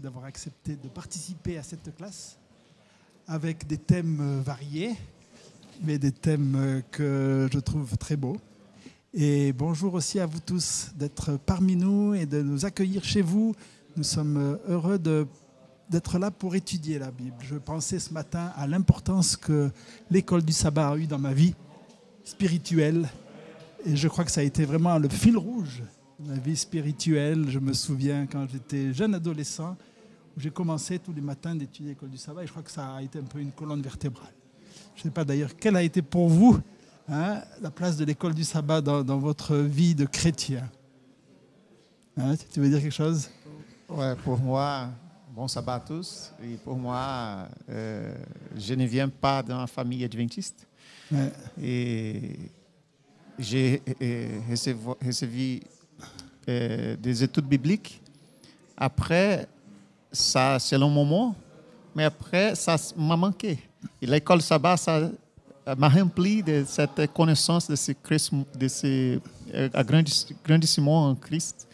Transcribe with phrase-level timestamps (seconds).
[0.00, 2.38] d'avoir accepté de participer à cette classe
[3.26, 4.94] avec des thèmes euh, variés,
[5.82, 8.36] mais des thèmes euh, que je trouve très beaux.
[9.12, 13.54] Et bonjour aussi à vous tous d'être parmi nous et de nous accueillir chez vous.
[13.96, 17.36] Nous sommes euh, heureux d'être là pour étudier la Bible.
[17.40, 19.70] Je pensais ce matin à l'importance que
[20.10, 21.54] l'école du sabbat a eu dans ma vie
[22.24, 23.08] spirituelle.
[23.84, 25.82] Et je crois que ça a été vraiment le fil rouge
[26.26, 27.46] ma vie spirituelle.
[27.48, 29.76] Je me souviens quand j'étais jeune adolescent,
[30.36, 32.44] où j'ai commencé tous les matins d'étudier l'école du sabbat.
[32.44, 34.32] Et je crois que ça a été un peu une colonne vertébrale.
[34.94, 36.60] Je ne sais pas d'ailleurs quelle a été pour vous
[37.08, 40.70] Hein, la place de l'école du sabbat dans, votre vie de chrétien.
[42.16, 43.28] Hein, tu veux dire quelque chose
[43.88, 44.88] Ouais, pour moi,
[45.34, 46.32] bon sabbat à tous.
[46.42, 48.14] Et pour moi, euh,
[48.56, 50.66] je ne viens pas d'une famille adventiste.
[51.60, 52.38] Et
[53.38, 53.82] j'ai
[54.48, 55.60] reçu
[56.48, 58.00] euh, des études bibliques.
[58.76, 59.46] Après,
[60.10, 61.34] ça, c'est le moment,
[61.94, 63.58] mais après, ça m'a manqué.
[64.00, 65.10] Et l'école sabbat, ça
[65.76, 69.20] m'a rempli de cette connaissance de ce Christ, de ce
[70.44, 71.68] grandissimo en Christ.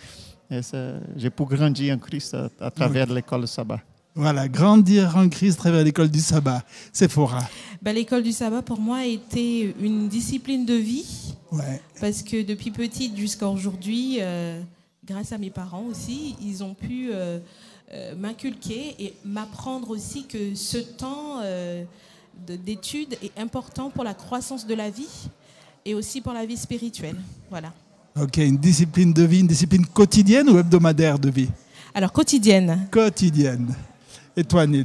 [1.17, 3.15] J'ai pu grandir en Christ à, à travers oui.
[3.15, 3.81] l'école sabbat.
[4.19, 6.65] Voilà, grandir en Christ à travers l'école du sabbat.
[6.93, 7.49] C'est fora.
[7.81, 11.37] Ben, l'école du sabbat, pour moi, a été une discipline de vie.
[11.53, 11.81] Ouais.
[12.01, 14.61] Parce que depuis petite jusqu'à aujourd'hui, euh,
[15.07, 17.39] grâce à mes parents aussi, ils ont pu euh,
[17.93, 21.41] euh, m'inculquer et m'apprendre aussi que ce temps
[22.49, 25.29] d'études est important pour la croissance de la vie
[25.85, 27.21] et aussi pour la vie spirituelle.
[27.51, 27.73] Voilà.
[28.21, 31.51] Ok, une discipline de vie, une discipline quotidienne ou hebdomadaire de vie?
[31.95, 32.89] Alors quotidienne.
[32.91, 33.77] Quotidienne.
[34.39, 34.85] Et toi, Neil,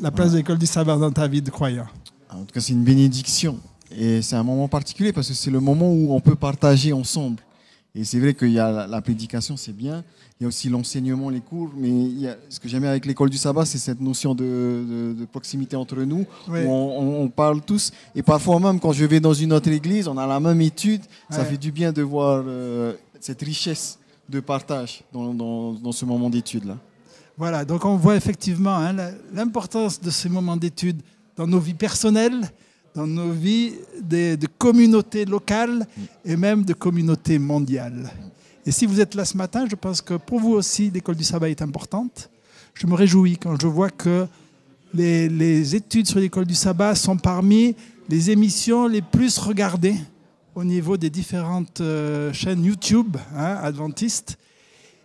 [0.00, 1.88] la place de l'école du sabbat dans ta vie de croyant
[2.30, 3.58] En tout cas, c'est une bénédiction.
[3.90, 7.42] Et c'est un moment particulier parce que c'est le moment où on peut partager ensemble.
[7.96, 10.04] Et c'est vrai qu'il y a la, prédication, c'est bien.
[10.38, 11.72] Il y a aussi l'enseignement, les cours.
[11.76, 14.44] Mais il y a, ce que j'aime avec l'école du sabbat, c'est cette notion de,
[14.44, 17.90] de, de, proximité entre nous, où on, on parle tous.
[18.14, 21.02] Et parfois même, quand je vais dans une autre église, on a la même étude.
[21.28, 23.98] Ça fait du bien de voir euh, cette richesse
[24.28, 26.78] de partage dans, dans, dans ce moment d'étude-là.
[27.42, 28.94] Voilà, donc on voit effectivement hein,
[29.34, 31.02] l'importance de ces moments d'études
[31.34, 32.48] dans nos vies personnelles,
[32.94, 35.84] dans nos vies de, communautés locales
[36.24, 38.12] et même de communautés mondiales.
[38.64, 41.24] Et si vous êtes là ce matin, je pense que pour vous aussi, l'école du
[41.24, 42.30] sabbat est importante.
[42.74, 44.28] Je me réjouis quand je vois que
[44.94, 47.74] les, les études sur l'école du sabbat sont parmi
[48.08, 49.96] les émissions les plus regardées
[50.54, 54.38] au niveau des différentes euh, chaînes YouTube hein, adventistes.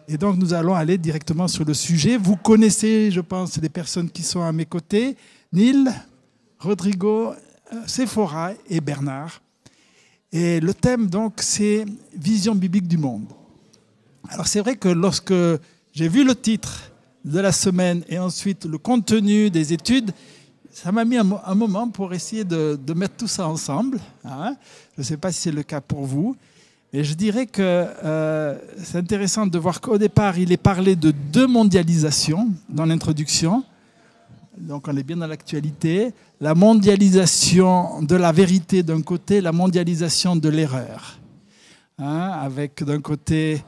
[0.08, 2.18] Et donc, nous allons aller directement sur le sujet.
[2.18, 5.18] Vous connaissez, je pense, les personnes qui sont à mes côtés.
[5.52, 5.86] Neil,
[6.60, 7.34] Rodrigo,
[7.74, 9.42] euh, Sephora et Bernard.
[10.32, 11.86] Et le thème, donc, c'est
[12.16, 13.26] Vision biblique du monde.
[14.30, 15.34] Alors, c'est vrai que lorsque
[15.94, 16.90] j'ai vu le titre
[17.26, 20.12] de la semaine et ensuite le contenu des études,
[20.72, 24.00] ça m'a mis un, mo- un moment pour essayer de, de mettre tout ça ensemble.
[24.24, 24.56] hein.
[24.96, 26.38] Je ne sais pas si c'est le cas pour vous.
[26.94, 31.12] Et je dirais que euh, c'est intéressant de voir qu'au départ, il est parlé de
[31.12, 33.64] deux mondialisations dans l'introduction.
[34.58, 36.14] Donc on est bien dans l'actualité.
[36.40, 41.20] La mondialisation de la vérité d'un côté, la mondialisation de l'erreur.
[42.00, 43.64] Hein, avec d'un côté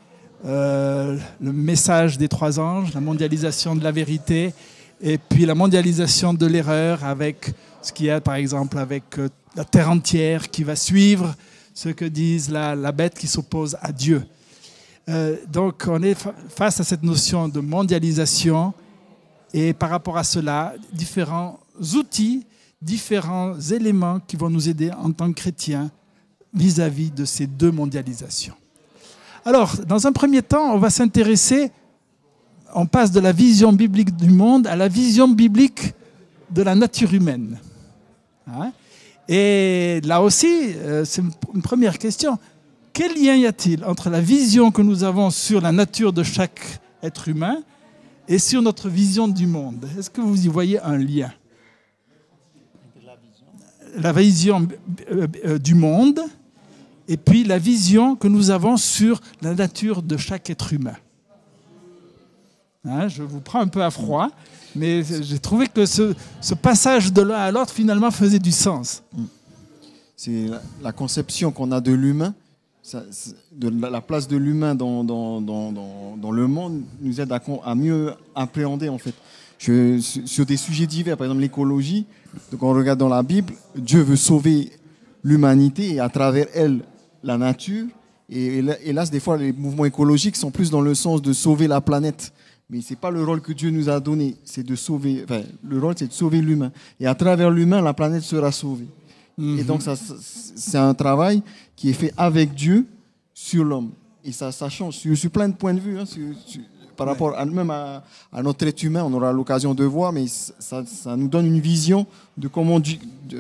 [0.46, 4.53] euh, le message des trois anges, la mondialisation de la vérité,
[5.01, 7.51] et puis la mondialisation de l'erreur avec
[7.81, 11.36] ce qu'il y a par exemple avec euh, la terre entière qui va suivre
[11.81, 14.22] ce que disent la, la bête qui s'oppose à Dieu.
[15.07, 18.73] Euh, donc on est fa- face à cette notion de mondialisation
[19.53, 21.57] et par rapport à cela, différents
[21.95, 22.45] outils,
[22.81, 25.89] différents éléments qui vont nous aider en tant que chrétiens
[26.53, 28.56] vis-à-vis de ces deux mondialisations.
[29.45, 31.71] Alors, dans un premier temps, on va s'intéresser,
[32.75, 35.94] on passe de la vision biblique du monde à la vision biblique
[36.51, 37.57] de la nature humaine.
[38.48, 38.74] Hein?
[39.31, 41.22] Et là aussi, euh, c'est
[41.54, 42.38] une- première question.
[42.94, 46.80] Quel lien y a-t-il entre la vision que nous avons sur la nature de chaque
[47.04, 47.58] être humain
[48.28, 49.88] et sur notre vision du monde?
[49.98, 51.31] Est-ce que vous y voyez un lien?
[53.98, 54.68] La vision
[55.12, 56.20] euh, euh, du monde
[57.08, 60.96] et puis la vision que nous avons sur la nature de chaque être humain.
[62.86, 64.30] Hein, je vous prends un peu à froid,
[64.74, 66.14] mais j'ai trouvé que ce,
[66.62, 69.04] passage de l'un à l'autre finalement faisait du sens.
[70.16, 70.46] C'est
[70.81, 72.34] la, conception qu'on a de l'humain,
[73.52, 78.98] de la, la place de l'humain dans, le monde nous aide à, mieux appréhender en
[78.98, 79.14] fait.
[79.58, 82.06] Sur des sujets divers, par exemple l'écologie,
[82.50, 84.72] donc on regarde dans la Bible, Dieu veut sauver
[85.22, 86.80] l'humanité et à travers elle
[87.24, 87.88] la nature.
[88.30, 91.68] Et héla- hélas, des fois, les mouvements écologiques sont plus dans le sens de sauver
[91.68, 92.31] la planète
[92.69, 94.36] mais c'est pas le rôle que Dieu nous a donné.
[94.44, 95.24] C'est de sauver.
[95.24, 96.71] Enfin, le rôle, c'est de sauver l'humain.
[97.00, 98.88] Et à travers l'humain, la planète sera sauvée.
[99.39, 99.81] Et donc,
[100.56, 101.42] c'est un travail
[101.75, 102.86] qui est fait avec Dieu
[103.33, 103.92] sur l'homme.
[104.24, 105.98] Et ça, ça change sur, sur, plein de points de vue.
[105.98, 106.04] Hein,
[106.98, 108.04] par rapport à, même à,
[108.44, 112.06] notre être humain, on aura l'occasion de voir, mais ça, ça, nous donne une vision
[112.38, 112.81] de comment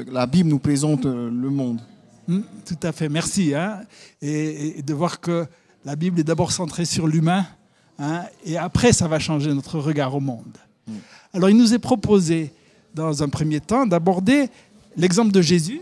[0.09, 1.81] la Bible nous présente euh, le monde.
[2.29, 3.53] Hmm, tout à fait, merci.
[3.53, 3.81] Hein.
[4.21, 5.45] Et, de voir que
[5.83, 7.45] la Bible est d'abord centrée sur l'humain,
[7.99, 10.57] hein, et après ça va changer notre regard au monde.
[10.87, 10.93] Hmm.
[11.33, 12.51] Alors il nous est proposé,
[12.95, 14.49] dans un premier temps, d'aborder
[14.97, 15.81] l'exemple de Jésus,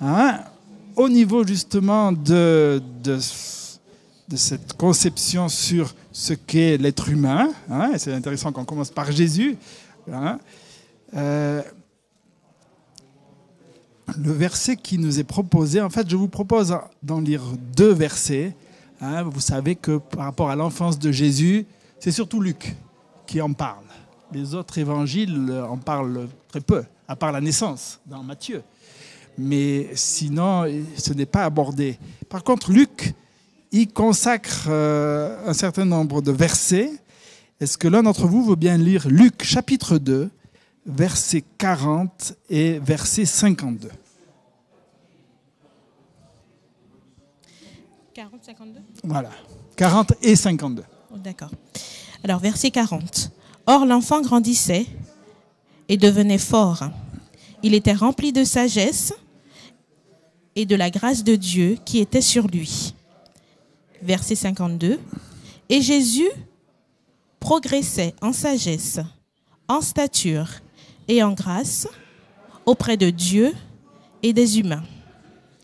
[0.00, 0.40] hein,
[0.96, 3.18] au niveau justement de, de,
[4.28, 7.50] de, cette conception sur ce qu'est l'être humain.
[7.70, 9.56] Hein, c'est intéressant qu'on commence par Jésus.
[11.14, 11.62] Euh,
[14.16, 17.42] le verset qui nous est proposé, en fait, je vous propose d'en lire
[17.76, 18.54] deux versets.
[19.00, 19.22] Hein.
[19.22, 21.66] vous savez que par rapport à l'enfance de Jésus,
[21.98, 22.74] c'est surtout Luc
[23.26, 23.84] qui en parle.
[24.32, 28.62] Les autres évangiles en parlent très peu, à part la naissance dans Matthieu
[29.38, 30.64] mais sinon,
[30.96, 31.96] ce n'est pas abordé.
[32.28, 33.14] Par contre, Luc,
[33.70, 36.90] il consacre euh, un certain nombre de versets.
[37.60, 40.28] Est-ce que l'un d'entre vous veut bien lire Luc chapitre 2,
[40.86, 43.88] versets 40 et verset 52
[48.18, 49.30] 40, 52 Voilà,
[49.76, 50.82] 40 et 52.
[51.18, 51.52] D'accord.
[52.24, 53.30] Alors, verset 40.
[53.66, 54.86] Or, l'enfant grandissait
[55.88, 56.82] et devenait fort.
[57.62, 59.14] Il était rempli de sagesse
[60.56, 62.92] et de la grâce de Dieu qui était sur lui.
[64.02, 64.98] Verset 52.
[65.68, 66.28] Et Jésus
[67.38, 68.98] progressait en sagesse,
[69.68, 70.48] en stature
[71.06, 71.86] et en grâce
[72.66, 73.54] auprès de Dieu
[74.24, 74.82] et des humains.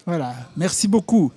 [0.06, 1.32] Voilà, merci beaucoup.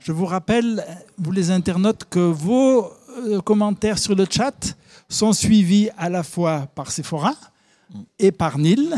[0.00, 0.82] Je vous rappelle,
[1.18, 2.90] vous les internautes, que vos
[3.26, 4.74] euh, commentaires sur le chat
[5.10, 7.34] sont suivis à la fois par Sephora
[8.18, 8.96] et par Nil.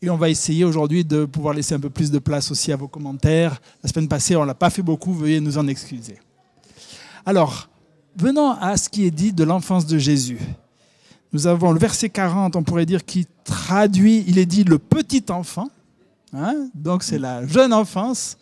[0.00, 2.76] Et on va essayer aujourd'hui de pouvoir laisser un peu plus de place aussi à
[2.76, 3.60] vos commentaires.
[3.84, 6.18] La semaine passée, on ne l'a pas fait beaucoup, veuillez nous en excuser.
[7.24, 7.68] Alors,
[8.16, 10.40] venons à ce qui est dit de l'enfance de Jésus.
[11.32, 15.24] Nous avons le verset 40, on pourrait dire, qui traduit, il est dit le petit
[15.28, 15.68] enfant,
[16.32, 18.38] hein, donc c'est la jeune enfance.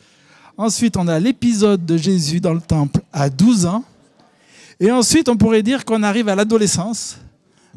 [0.60, 3.82] Ensuite, on a l'épisode de Jésus dans le temple à 12 ans.
[4.78, 7.16] Et ensuite, on pourrait dire qu'on arrive à l'adolescence,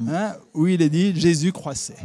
[0.06, 1.96] hein, où il est dit Jésus croissait.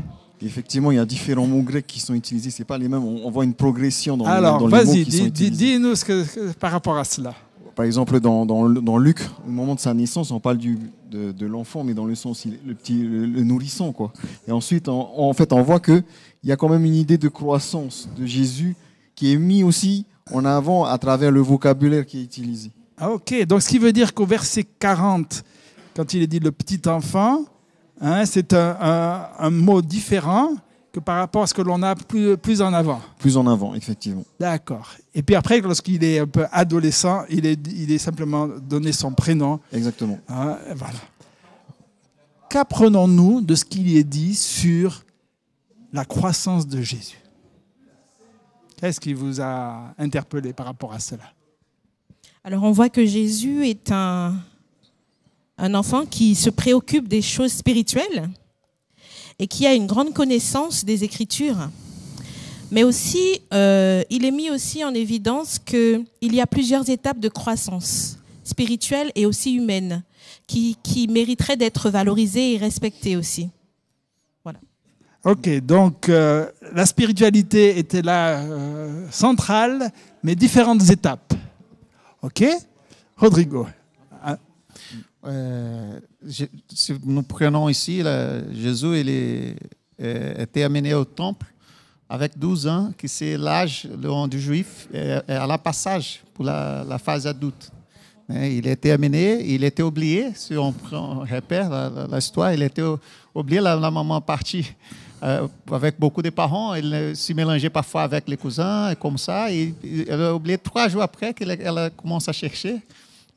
[0.40, 2.50] Effectivement, il y a différents mots grecs qui sont utilisés.
[2.50, 3.02] C'est pas les mêmes.
[3.02, 5.50] On, voit une progression dans, Alors, les, dans les mots qui sont utilisés.
[5.50, 7.34] dis-nous ce par rapport à cela.
[7.74, 10.78] Par exemple, dans, dans, dans, Luc, au moment de sa naissance, on parle du,
[11.10, 14.12] de, de l'enfant, mais dans le sens le petit, le, nourrisson, quoi.
[14.46, 16.04] Et ensuite, en fait, on voit que
[16.44, 18.76] il y a quand même une idée de croissance de Jésus
[19.16, 22.70] qui est mis aussi en avant à travers le vocabulaire qui est utilisé.
[22.96, 23.44] Ah, ok.
[23.46, 25.44] Donc, ce qui veut dire qu'au verset 40,
[25.94, 27.44] quand il est dit le petit enfant,
[28.00, 30.52] Hein, c'est un, mot différent
[30.92, 33.00] que par rapport à ce que l'on a plus, plus en avant.
[33.18, 34.24] Plus en avant, effectivement.
[34.38, 34.90] D'accord.
[35.14, 39.12] Et puis après, lorsqu'il est un peu adolescent, il est, il est simplement donné son
[39.12, 39.60] prénom.
[39.72, 40.18] Exactement.
[40.28, 40.98] Hein, voilà.
[42.48, 45.04] Qu'apprenons-nous de ce qu'il est dit sur
[45.92, 47.18] la croissance de Jésus?
[48.80, 51.32] Qu'est-ce qui vous a interpellé par rapport à cela?
[52.44, 54.36] Alors on voit que Jésus est un,
[55.58, 58.30] un enfant qui se préoccupe des choses spirituelles
[59.40, 61.70] et qui a une grande connaissance des Écritures.
[62.70, 67.28] Mais aussi, euh, il est mis aussi en évidence qu'il y a plusieurs étapes de
[67.28, 70.04] croissance spirituelle et aussi humaine
[70.46, 73.48] qui, qui mériteraient d'être valorisées et respectées aussi.
[75.24, 79.90] Ok, donc euh, la spiritualité était là euh, centrale,
[80.22, 81.34] mais différentes étapes.
[82.22, 82.44] Ok?
[83.16, 83.66] Rodrigo.
[85.24, 88.00] Euh, si nous prenons ici,
[88.52, 89.56] Jésus il est,
[90.40, 91.46] était amené au temple
[92.08, 93.88] avec 12 ans, qui c'est l'âge
[94.30, 94.88] du juif
[95.26, 97.72] à la passage pour la, phase adulte.
[98.30, 102.84] Il était amené, il était oublié, si on, prend, repère l'histoire, il était
[103.34, 108.28] oublié, la, la maman partie euh, avec beaucoup de parents, il se mélangeait parfois avec
[108.28, 109.74] les cousins, et comme ça, et,
[110.08, 112.80] elle a oublié trois jours après qu'elle commence à chercher,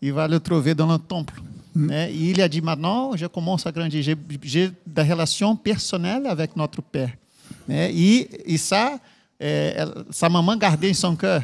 [0.02, 1.42] il va le trouver dans le temple.
[1.74, 2.12] Né?
[2.12, 4.04] E ele a dit maintenant, je commence à grandir,
[4.44, 7.14] j'ai da relação personnelle avec notre Père.
[7.68, 7.92] Né?
[7.92, 9.00] E, e ça,
[9.40, 11.44] é, sa maman gardait son cœur.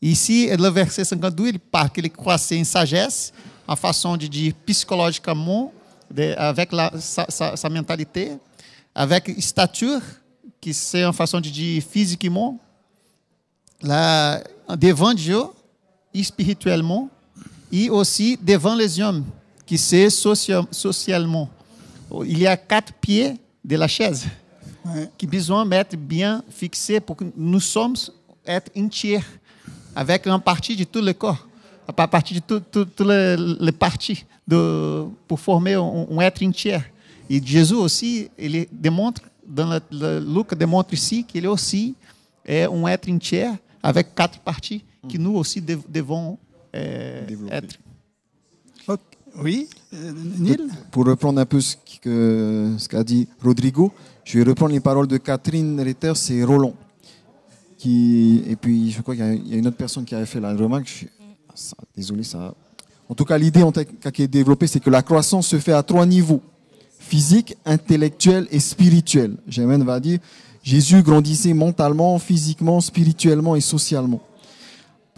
[0.00, 3.32] Ici, le verset 52, il parle qu'il croissait em sagesse,
[3.66, 5.72] a façon de dire psychologiquement,
[6.10, 8.32] de, avec la, sa, sa, sa, mentalité,
[8.98, 10.00] avec stature,
[10.60, 12.58] que c'est une façon de dire physiquement,
[13.80, 14.42] là,
[14.76, 15.40] devant Dieu,
[16.20, 17.08] spirituellement,
[17.72, 19.24] e aussi devant les hommes
[19.64, 21.48] qui c'est social, socialement.
[22.24, 24.26] il y a quatre pieds de la chaise
[25.16, 27.94] qui besoin d'être bien fixés pour que nous sommes
[28.44, 29.20] être entiers
[29.94, 31.46] avec une partie de tout le corps,
[31.86, 36.80] à partir de toutes les, les, parties de, pour former un, être entier.
[37.30, 41.94] Et Jésus aussi, il démontre, dans le, Luc démontre ici qu'il est aussi
[42.44, 43.50] est un être entier
[43.82, 46.38] avec quatre parties que nous aussi devons
[46.74, 47.76] euh, être.
[49.40, 50.58] Oui, euh, Neil?
[50.90, 51.76] Pour reprendre un peu ce
[52.88, 53.92] qu'a dit Rodrigo,
[54.24, 56.74] je vais reprendre les paroles de Catherine Ritter, c'est Roland.
[57.76, 60.54] Qui, et puis, je crois qu'il y, a une autre personne qui avait fait la
[60.56, 61.06] remarque.
[61.48, 61.54] Ah,
[61.94, 62.52] désolé, ça.
[63.08, 63.62] En tout cas, l'idée
[64.12, 66.42] qui est développée, c'est que la croissance se fait à trois niveaux
[67.08, 69.36] physique, intellectuel et spirituel.
[69.48, 70.18] J'aime va dire
[70.62, 74.20] Jésus grandissait mentalement, physiquement, spirituellement et socialement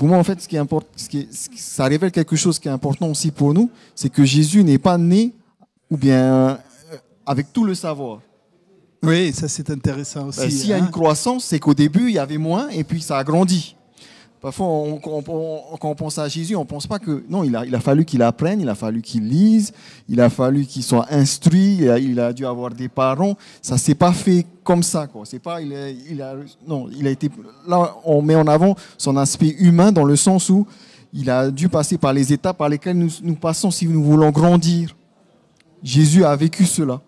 [0.00, 2.70] pour moi, en fait, ce qui importe, ce qui ça révèle quelque chose qui est
[2.70, 5.34] important aussi pour nous, c'est que Jésus n'est pas né
[5.90, 6.56] ou bien euh,
[7.26, 8.20] avec tout le savoir.
[9.02, 10.40] Oui, ça c'est intéressant aussi.
[10.40, 10.90] Ben, s'il y a une hein.
[10.90, 13.76] croissance, c'est qu'au début, il y avait moins et puis ça a grandi.
[14.40, 15.22] Parfois, quand
[15.82, 17.22] on pense à Jésus, on ne pense pas que...
[17.28, 19.72] Non, il a, il a fallu qu'il apprenne, il a fallu qu'il lise,
[20.08, 23.36] il a fallu qu'il soit instruit, il a, dû avoir des parents.
[23.60, 25.06] Ça ne s'est pas fait comme ça.
[25.08, 25.26] Quoi.
[25.26, 25.74] C'est pas, il
[26.22, 27.28] a, non, il a été...
[27.68, 30.66] Là, on met en avant son aspect humain dans le sens où
[31.12, 34.96] il a dû passer par les étapes par lesquelles nous, passons si nous voulons grandir.
[35.82, 37.02] Jésus a vécu cela.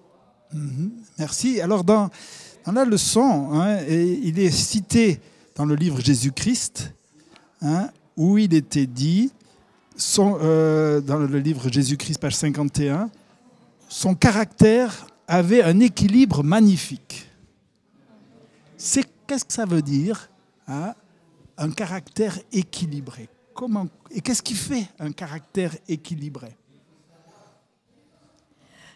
[0.53, 0.91] Mhm.
[1.19, 1.63] Merci.
[1.63, 2.11] Alors, dans,
[2.67, 5.19] dans la leçon, hein, il est cité
[5.57, 6.93] dans le livre Jésus-Christ,
[7.63, 9.31] Hein, où il était dit,
[9.97, 13.09] son, euh, dans le livre Jésus-Christ, page 51,
[13.89, 17.29] son caractère avait un équilibre magnifique.
[18.77, 20.29] C'est qu'est-ce que ça veut dire
[20.67, 20.95] hein,
[21.57, 23.29] Un caractère équilibré?
[23.55, 26.57] Comment et qu'est-ce qui fait un caractère équilibré?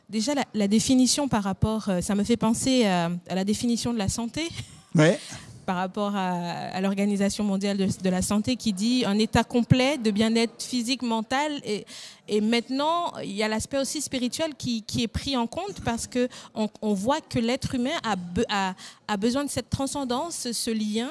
[0.08, 3.98] Déjà, la, définition par rapport, euh, ça me fait penser à, à la définition de
[3.98, 4.48] la santé.
[4.94, 5.18] Ouais
[5.66, 10.62] par rapport à, l'Organisation mondiale de, la santé qui dit un état complet de bien-être
[10.62, 11.60] physique, mental.
[11.64, 11.84] Et,
[12.28, 16.06] et, maintenant, il y a l'aspect aussi spirituel qui, qui, est pris en compte parce
[16.06, 18.14] que on, voit que l'être humain a,
[18.48, 18.74] a,
[19.08, 21.10] a, besoin de cette transcendance, ce lien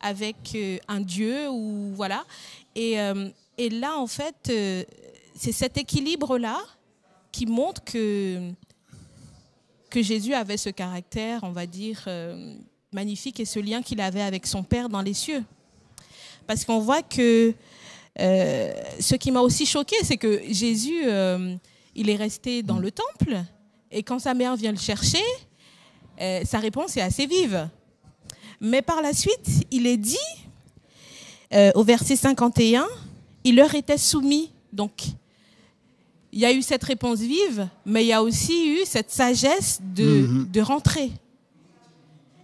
[0.00, 2.24] avec euh, un Dieu ou voilà.
[2.74, 4.84] Et, euh, et là, en fait, euh,
[5.34, 6.60] c'est cet équilibre-là
[7.32, 8.52] qui montre que
[9.88, 12.06] que Jésus avait ce caractère, on va dire,
[12.92, 15.44] magnifique et ce lien qu'il avait avec son Père dans les cieux.
[16.46, 17.54] Parce qu'on voit que
[18.20, 21.54] euh, ce qui m'a aussi choqué, c'est que Jésus, euh,
[21.94, 23.42] il est resté dans le temple
[23.90, 25.22] et quand sa mère vient le chercher,
[26.20, 27.68] euh, sa réponse est assez vive.
[28.60, 30.16] Mais par la suite, il est dit
[31.74, 32.86] au verset 51,
[33.44, 34.50] il leur était soumis.
[34.72, 35.04] Donc,
[36.32, 39.80] il y a eu cette réponse vive, mais il y a aussi eu cette sagesse
[39.94, 40.50] de, mm-hmm.
[40.50, 41.12] de rentrer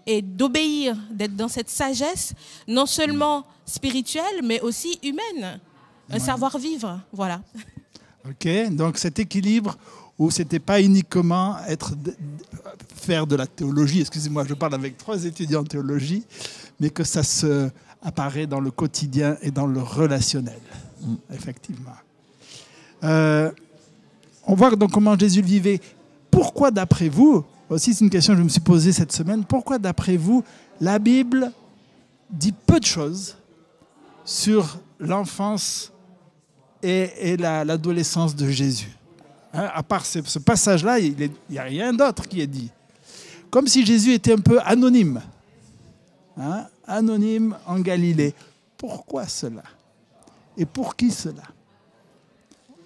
[0.07, 2.35] et d'obéir, d'être dans cette sagesse,
[2.67, 5.61] non seulement spirituelle, mais aussi humaine,
[6.11, 7.01] un savoir-vivre.
[7.13, 7.43] Voilà.
[8.29, 9.77] Ok, donc cet équilibre
[10.19, 11.95] où c'était pas uniquement être,
[12.95, 16.25] faire de la théologie, excusez-moi, je parle avec trois étudiants en théologie,
[16.79, 17.71] mais que ça se
[18.03, 20.61] apparaît dans le quotidien et dans le relationnel,
[21.01, 21.15] mm.
[21.33, 21.91] effectivement.
[23.05, 23.51] Euh,
[24.47, 25.81] on voit donc comment Jésus vivait.
[26.31, 27.45] Pourquoi, d'après vous,
[27.75, 29.45] aussi, c'est une question que je me suis posée cette semaine.
[29.45, 30.45] Pourquoi, d'après vous,
[30.81, 31.53] la Bible
[32.31, 33.37] dit peu de choses
[34.25, 35.93] sur l'enfance
[36.83, 38.91] et, l'adolescence de Jésus
[39.53, 42.71] hein, À part ce, passage-là, il n'y a rien d'autre qui est dit.
[43.51, 45.21] Comme si Jésus était un peu anonyme.
[46.37, 48.35] Hein, anonyme en Galilée.
[48.77, 49.63] Pourquoi cela?
[50.57, 51.43] Et pour qui cela?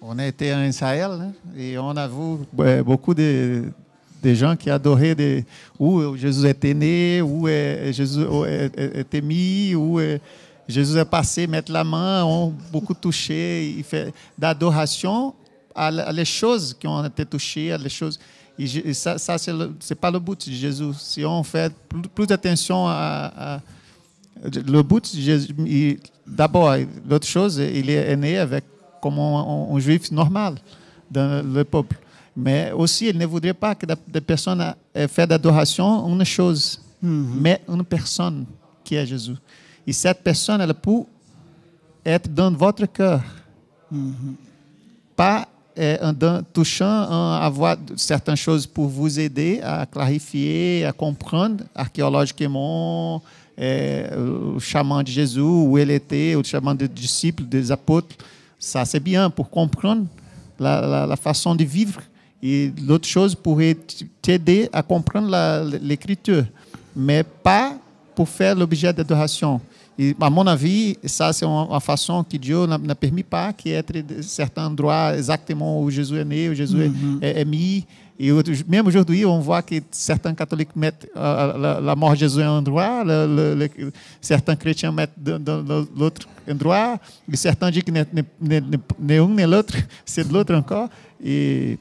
[0.01, 2.45] On a été en Israël hein, et on a vu
[2.83, 3.71] beaucoup de,
[4.21, 5.45] des gens qui adoraient des,
[5.79, 8.25] où Jésus était né, où Jésus
[8.95, 9.99] était mis, où
[10.67, 13.69] Jésus est passé, mettre la main, ont beaucoup touché.
[13.77, 15.33] Il fait d'adoration
[15.73, 18.19] à les choses qui ont été touchées, à les choses.
[18.59, 20.91] Et ça, ça c'est n'est pas le but de Jésus.
[20.97, 21.71] Si on fait
[22.15, 23.61] plus, d'attention à,
[24.43, 25.15] le but,
[26.25, 26.75] d'abord,
[27.07, 28.63] l'autre chose, il est né avec
[29.01, 30.55] comme un juif normal
[31.09, 31.95] dans le peuple.
[32.39, 34.75] Mais aussi, il ne voudrait pas que la personne
[35.09, 37.39] fasse d'adoration une chose, mhm.
[37.41, 38.45] mais une personne
[38.83, 39.35] qui est Jésus.
[39.87, 41.03] Et cette personne, elle peut
[42.05, 43.21] être dans votre cœur.
[43.89, 44.35] Mhm.
[45.15, 46.13] Pas eh, en
[46.53, 53.21] touchant à avoir certaines choses pour vous aider à clarifier, à comprendre archéologiquement
[53.57, 58.15] eh, o chamant de Jésus, où il était, o chamant des disciples, des apôtres.
[58.59, 60.05] Ça, c'est bien pour comprendre
[60.59, 61.99] la, la, la façon de vivre
[62.41, 63.77] Et l'autre chose pourrait
[64.21, 65.29] t'aider à comprendre
[65.81, 66.45] l'écriture,
[66.95, 67.73] mais pas
[68.15, 69.59] pour faire l'objet d'adoration.
[69.99, 73.83] Et à mon avis, ça c'est une façon que Dieu ne permet pas y ait
[74.21, 77.23] certains endroits exactement où Jésus est né, où Jésus mm -hmm.
[77.23, 77.85] est, est, mis.
[78.19, 78.31] Et
[78.67, 81.19] même aujourd'hui, on voit que certains catholiques mettent uh,
[81.63, 83.91] la, la, mort de Jésus en un endroit, le, le, le,
[84.21, 85.39] certains chrétiens mettent dans,
[85.69, 86.97] dans l'autre endroit,
[87.31, 88.05] et certains disent que n'est
[89.21, 89.75] un ni l'autre,
[90.05, 90.89] c'est de l'autre encore.
[91.23, 91.77] Et,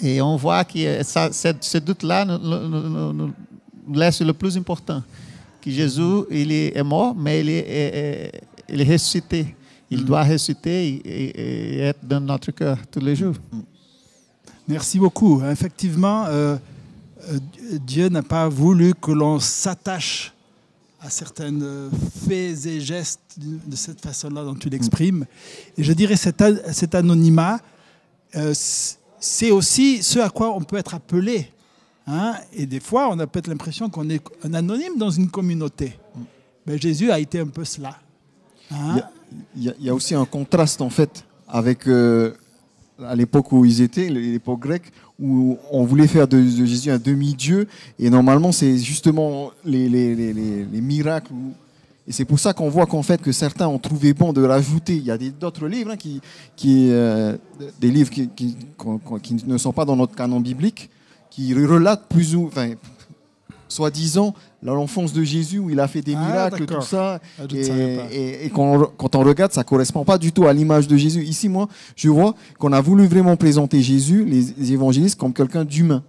[0.00, 3.32] et on voit que ça, ce doute-là nous,
[3.92, 5.02] laisse le plus important.
[5.60, 8.32] que Jésus il est mort, mais il est,
[8.68, 9.54] il est ressuscité.
[9.90, 13.34] Il doit ressusciter et, et, être dans notre cœur tous les jours.
[14.66, 15.42] Merci beaucoup.
[15.44, 16.56] Effectivement, euh,
[17.86, 20.32] Dieu n'a pas voulu que l'on s'attache
[21.00, 21.52] à certains
[22.26, 25.24] faits et gestes de cette façon-là dont tu l'exprimes.
[25.76, 27.60] Et je dirais cet, cet anonymat,
[28.34, 28.52] euh,
[29.18, 31.50] c'est aussi ce à quoi on peut être appelé
[32.06, 32.34] Hein?
[32.52, 35.98] Et des fois, on a peut-être l'impression qu'on est un anonyme dans une communauté.
[36.66, 37.96] Mais Jésus a été un peu cela.
[38.70, 39.00] Hein?
[39.56, 42.32] Il, y a, aussi un contraste, en fait, avec euh,
[43.04, 47.66] à l'époque où ils étaient, l'époque grecque, où on voulait faire de, Jésus un demi-dieu.
[47.98, 51.32] Et normalement, c'est justement les, les, les, les miracles.
[52.08, 54.96] Et c'est pour ça qu'on voit qu'en fait que certains ont trouvé bon de rajouter.
[54.96, 56.20] Il y a d'autres livres hein, qui,
[56.54, 57.36] qui euh,
[57.80, 58.56] des livres qui, qui,
[59.22, 60.88] qui, ne sont pas dans notre canon biblique,
[61.30, 62.74] qui relate plus ou enfin,
[63.68, 67.20] soi-disant l'enfance de Jésus où il a fait des ah, miracles, tout ça.
[67.40, 67.66] Ah, et,
[68.12, 71.24] et, et quand, quand, on regarde, ça correspond pas du tout à l'image de Jésus.
[71.24, 75.64] Ici, moi, je vois qu'on a voulu vraiment présenter Jésus, les, les évangélistes, comme quelqu'un
[75.64, 76.04] d'humain.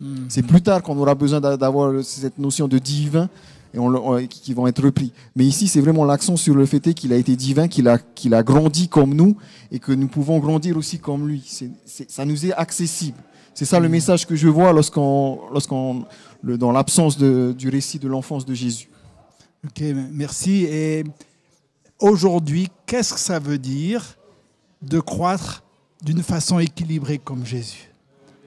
[0.00, 0.18] Mm -hmm.
[0.28, 3.28] C'est plus tard qu'on aura besoin d'avoir cette notion de divin
[3.74, 5.12] et on, on, qui vont être repris.
[5.36, 8.34] Mais ici, c'est vraiment l'accent sur le fait qu'il a été divin, qu'il a, qu'il
[8.34, 9.36] a grandi comme nous
[9.70, 11.42] et que nous pouvons grandir aussi comme lui.
[11.46, 13.18] C est, c est, ça nous est accessible.
[13.54, 16.04] C'est ça le message que je vois lorsqu'on, lorsqu'on,
[16.42, 18.88] le, dans l'absence du récit de l'enfance de Jésus.
[19.64, 20.64] Ok, merci.
[20.64, 21.04] Et
[22.00, 24.16] aujourd'hui, qu'est-ce que ça veut dire
[24.80, 25.62] de croître
[26.02, 27.90] d'une façon équilibrée comme Jésus?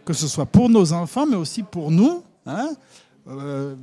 [0.03, 2.23] Que ce soit pour nos enfants, mais aussi pour nous.
[2.45, 2.69] Hein?
[3.27, 3.75] Euh,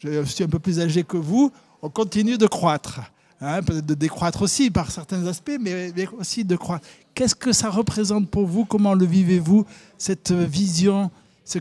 [0.00, 1.52] je suis un peu plus âgé que vous.
[1.82, 3.00] On continue de croître.
[3.40, 6.86] Hein, peut-être de décroître aussi par certains aspects, mais, aussi de croître.
[7.14, 8.64] Qu'est-ce que ça représente pour vous?
[8.64, 9.64] Comment le vivez-vous
[9.96, 11.10] Cette vision,
[11.44, 11.58] ce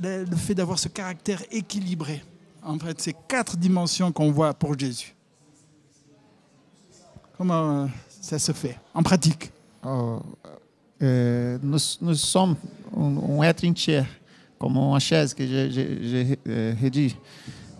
[0.00, 2.22] le fait d'avoir ce caractère équilibré?
[2.62, 5.14] En fait, ces quatre dimensions qu'on voit pour Jésus.
[7.36, 9.52] Comment euh, ça se fait en pratique?
[9.84, 10.20] Oh,
[11.02, 12.56] euh, nous, sommes
[12.96, 14.02] un, un être entier,
[14.58, 16.74] comme une chaise que j'ai euh,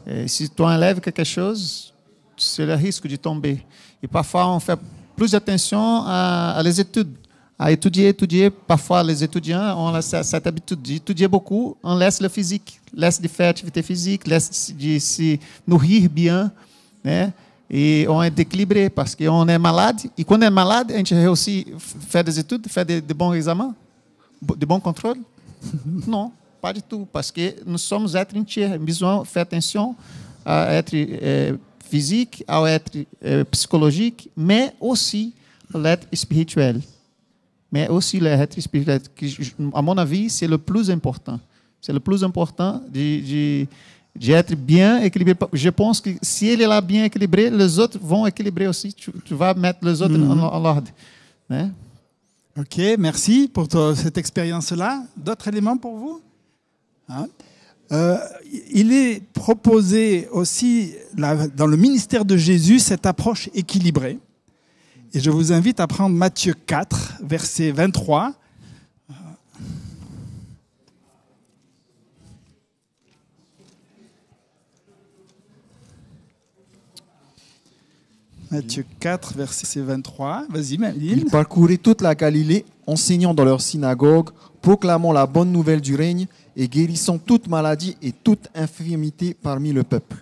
[0.08, 0.28] redit.
[0.28, 1.92] si tu enlèves quelque chose,
[2.36, 3.64] c'est le risque de tomber.
[4.02, 4.78] Et parfois, on fait
[5.16, 7.12] plus attention à, à les études,
[7.58, 8.50] à étudier, étudier.
[8.50, 13.50] Parfois, les étudiants ont cette habitude d'étudier beaucoup, on laisse le physique, laisse de faire
[13.50, 16.52] activité physique, laisse de se nourrir bien,
[17.04, 17.32] né?
[17.70, 20.10] E on est dééquilibré parce qu'on est malade.
[20.18, 21.66] E quando é malade, a gente réussit
[22.08, 23.74] faire des études, faire de, de bons examens,
[24.40, 25.18] de bons contrôles?
[26.06, 28.78] Não, pas du tout, parce que nous sommes êtres entiers.
[28.78, 29.94] Besoin faire attention
[30.44, 31.56] à être euh,
[31.90, 32.92] physique, ao être
[33.24, 35.32] euh, psychologique, mais aussi
[35.74, 36.80] l'être spirituel.
[37.70, 41.38] Mais aussi l'être spirituel, qui, à mon avis, c'est le plus important.
[41.80, 43.66] C'est le plus important de, de,
[44.16, 45.34] de, être bien équilibré.
[45.52, 48.92] Je pense que si ele est là bien équilibré, les autres vont équilibrer aussi.
[48.92, 50.40] Tu, tu vas mettre les autres mm -hmm.
[50.40, 50.90] en, en ordre.
[51.50, 51.70] Né?
[52.58, 55.04] Ok, merci pour cette expérience-là.
[55.16, 56.20] D'autres éléments pour vous?
[57.08, 57.28] Hein
[57.90, 58.18] euh,
[58.70, 64.18] il est proposé aussi dans le ministère de Jésus cette approche équilibrée.
[65.14, 68.34] Et je vous invite à prendre Matthieu 4, verset 23.
[78.50, 80.46] Matthieu 4, verset 23.
[80.48, 84.30] Vas-y, Il parcourait toute la Galilée, enseignant dans leur synagogue,
[84.62, 89.84] proclamant la bonne nouvelle du règne et guérissant toute maladie et toute infirmité parmi le
[89.84, 90.16] peuple.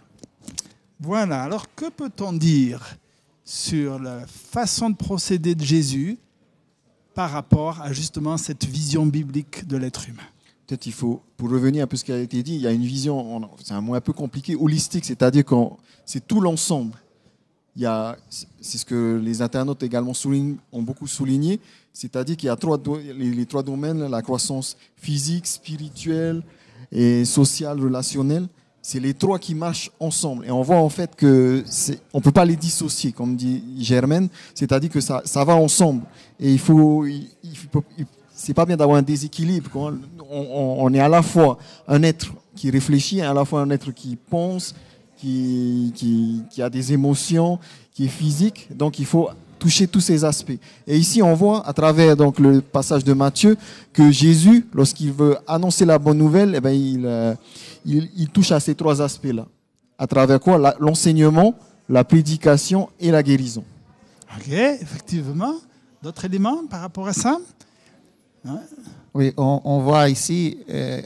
[0.99, 2.97] Voilà, alors que peut-on dire
[3.45, 6.19] sur la façon de procéder de Jésus
[7.15, 10.23] par rapport à justement cette vision biblique de l'être humain?
[10.67, 12.67] Peut-être il faut, pour revenir un peu à ce qui a été dit, il y
[12.67, 15.55] a une vision, c'est un mot un peu compliqué, holistique, c'est-à-dire que
[16.05, 16.99] c'est tout l'ensemble.
[17.79, 21.61] C'est ce que les internautes également soulignent, ont beaucoup souligné,
[21.93, 22.79] c'est-à-dire qu'il y a trois,
[23.17, 26.43] les, trois domaines, la croissance physique, spirituelle
[26.91, 28.49] et sociale, relationnelle.
[28.83, 30.47] C'est les trois qui marchent ensemble.
[30.47, 31.65] Et on voit en fait que
[32.13, 36.03] on peut pas les dissocier, comme dit Germaine, c'est-à-dire que ça, ça va ensemble.
[36.39, 37.57] Et il faut, il, il
[38.37, 39.71] c'est pas bien d'avoir un déséquilibre.
[40.31, 41.59] On, est à la fois
[41.89, 44.75] un être qui réfléchit, à la fois un être qui pense,
[45.27, 47.59] qui, a des émotions,
[47.93, 48.69] qui est physique.
[48.75, 50.59] Donc il faut toucher tous ces aspects.
[50.87, 53.57] Et ici, on voit à travers donc le passage de Matthieu
[53.93, 57.35] que Jésus, lorsqu'il veut annoncer la bonne nouvelle, eh il, euh,
[57.85, 59.47] il, il, touche à ces trois aspects-là.
[59.99, 60.75] À travers quoi?
[60.79, 61.55] L'enseignement,
[61.89, 63.65] la prédication et la guérison.
[64.37, 65.55] Ok, effectivement.
[66.03, 67.39] D'autres éléments par rapport à ça?
[68.47, 68.61] Hein?
[69.17, 71.01] Oui, on, voit ici euh,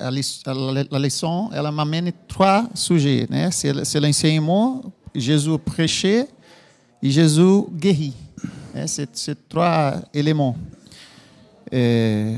[0.90, 3.28] la leçon, elle m'amène trois sujets.
[3.52, 4.82] C'est l'enseignement,
[5.14, 6.26] Jésus prêchait
[7.00, 8.12] et Jésus guérit.
[8.86, 10.56] C'est trois éléments.
[11.72, 12.36] Euh,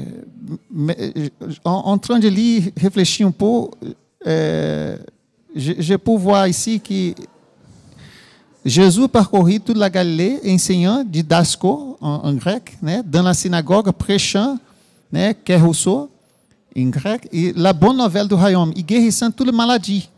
[1.65, 3.69] en, train de lire, réfléchir un peu,
[4.27, 4.99] euh,
[5.57, 7.15] je, peux voir ici que
[8.63, 14.59] Jésus parcourut toute la Galilée enseignant didasco en, en grec, dans la synagogue, prêchant,
[15.13, 16.11] né, que Rousseau,
[16.75, 20.09] em grec, e la bonne nouvelle do royaume, e guérissant toute maladie,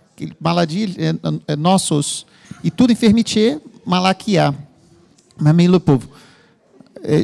[0.40, 2.24] maladie é, é nossos,
[2.62, 4.54] e toute enfermité, malaquia,
[5.38, 6.08] mais le pauvre.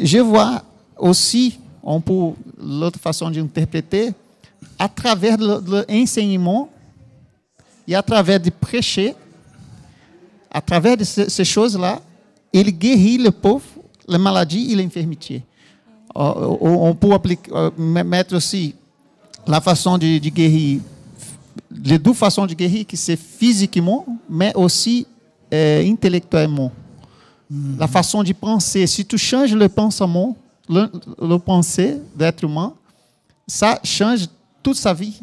[0.02, 0.62] Je vois
[0.98, 4.12] aussi, on peut, l'autre façon d'interpréter,
[4.78, 6.68] à travers l'enseignement
[7.88, 9.14] e à travers de prêcher,
[10.50, 12.00] à travers de ces choses-là,
[12.52, 13.64] il guérit le pauvre,
[14.08, 15.42] la maladie et l'infirmité.
[16.14, 18.74] On peut appliquer, euh, mettre aussi
[19.46, 20.80] la façon de, de guérir,
[21.84, 25.06] les deux façons de guérir, qui c'est physiquement, mais aussi
[25.52, 26.72] euh, intellectuellement.
[27.48, 27.78] Mm.
[27.78, 30.36] La façon de penser, si tu changes le pensement,
[30.68, 32.74] le, le pensée d'être humain,
[33.46, 34.26] ça change
[34.62, 35.20] toute sa vie.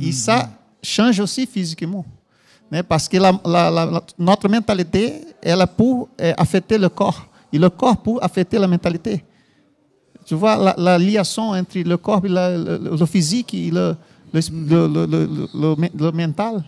[0.00, 0.48] Et ça
[0.82, 2.04] change aussi physiquement.
[2.70, 2.82] né?
[2.82, 7.58] parce que la, la, la, notre mentalité, elle est pour é, affecter le corps, et
[7.58, 9.22] le corps pour affecter la mentalité.
[10.24, 13.94] Tu vois la, la liaison entre le corps et la, le, le, physique et le,
[14.32, 16.64] le, mental.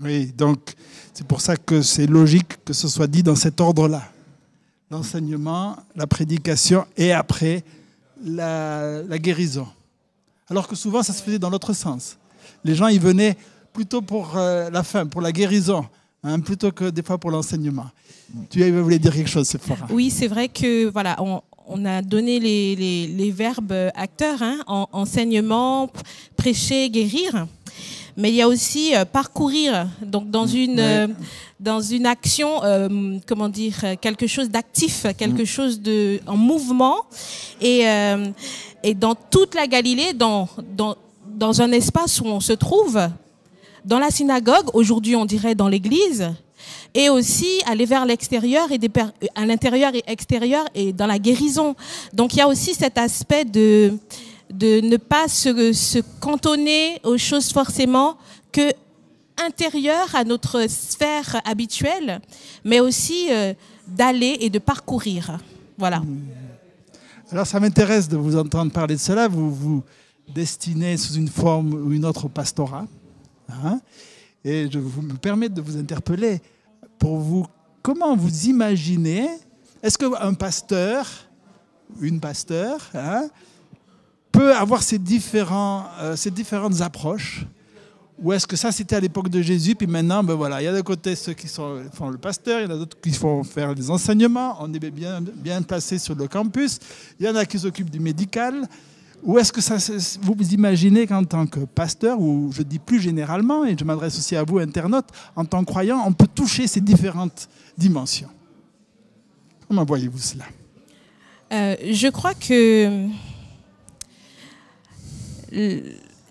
[0.00, 0.74] Oui, donc
[1.14, 4.02] c'est pour ça que c'est logique que ce soit dit dans cet ordre-là.
[4.90, 7.64] L'enseignement, la prédication et après
[8.22, 9.66] la, la guérison.
[10.50, 12.18] Alors que souvent ça se faisait dans l'autre sens.
[12.64, 13.36] Les gens, ils venaient
[13.72, 15.86] plutôt pour euh, la fin, pour la guérison,
[16.22, 17.86] hein, plutôt que des fois pour l'enseignement.
[18.50, 22.40] Tu voulais dire quelque chose, Sephora Oui, c'est vrai que voilà, on, on a donné
[22.40, 25.90] les, les, les verbes acteurs, hein, en, enseignement,
[26.36, 27.46] prêcher, guérir.
[28.16, 31.06] Mais il y a aussi euh, parcourir, donc dans une euh,
[31.62, 35.46] dans une action, euh, comment dire, quelque chose d'actif, quelque mm.
[35.46, 36.96] chose de en mouvement,
[37.60, 38.26] et euh,
[38.82, 40.96] et dans toute la Galilée, dans dans
[41.26, 43.00] dans un espace où on se trouve,
[43.84, 46.34] dans la synagogue, aujourd'hui on dirait dans l'église,
[46.94, 48.78] et aussi aller vers l'extérieur et
[49.34, 51.74] à l'intérieur et extérieur et dans la guérison.
[52.12, 53.98] Donc il y a aussi cet aspect de
[54.50, 58.16] ne pas se, cantonner aux choses forcément
[58.50, 58.72] que
[59.44, 62.20] intérieures à notre sphère habituelle,
[62.64, 63.54] mais aussi euh,
[63.88, 65.38] d'aller et de parcourir.
[65.78, 66.02] Voilà.
[67.30, 69.26] Alors ça m'intéresse de vous entendre parler de cela.
[69.26, 69.82] Vous vous
[70.28, 72.86] destinez sous une forme ou une autre au pastorat.
[73.48, 73.80] Hein
[74.44, 76.40] et je vous me permets de vous interpeller
[76.98, 77.46] pour vous,
[77.82, 79.28] comment vous imaginez,
[79.82, 81.06] est-ce qu'un pasteur,
[82.00, 83.28] une pasteur, hein,
[84.30, 87.44] peut avoir ces, différents, euh, ces différentes approches?
[88.18, 90.68] Ou est-ce que ça c'était à l'époque de Jésus puis maintenant ben voilà il y
[90.68, 93.10] a d'un côté ceux qui sont, font le pasteur il y en a d'autres qui
[93.10, 94.58] font faire des enseignements.
[94.60, 96.78] On est bien bien placé sur le campus.
[97.18, 98.68] Il y en a qui s'occupent du médical
[99.22, 99.76] ou est-ce que ça,
[100.20, 104.18] vous vous imaginez qu'en tant que pasteur, ou je dis plus généralement, et je m'adresse
[104.18, 108.28] aussi à vous, internautes, en tant que croyant, on peut toucher ces différentes dimensions
[109.68, 110.44] Comment voyez-vous cela?
[111.52, 113.08] Euh, Je crois que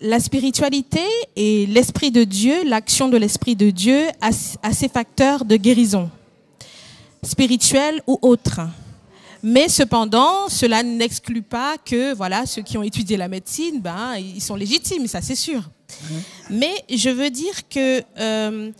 [0.00, 1.04] la spiritualité
[1.36, 4.32] et l'Esprit de Dieu, l'action de l'Esprit de Dieu a,
[4.72, 6.10] ses facteurs de guérison,
[7.22, 8.60] spirituelle ou autre.
[9.42, 14.40] Mais cependant, cela n'exclut pas que voilà, ceux qui ont étudié la médecine, ben, ils
[14.40, 15.68] sont légitimes, ça c'est sûr.
[16.48, 18.70] Mais je veux dire que euh,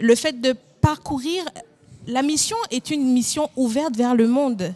[0.00, 1.44] le fait de parcourir,
[2.06, 4.72] la mission est une mission ouverte vers le monde.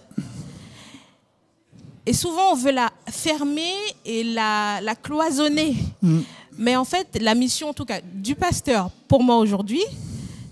[2.07, 3.73] Et souvent, on veut la fermer
[4.05, 5.77] et la, la cloisonner.
[6.03, 6.21] Mm.
[6.59, 9.83] Mais en fait, la mission, en tout cas, du pasteur, pour moi aujourd'hui,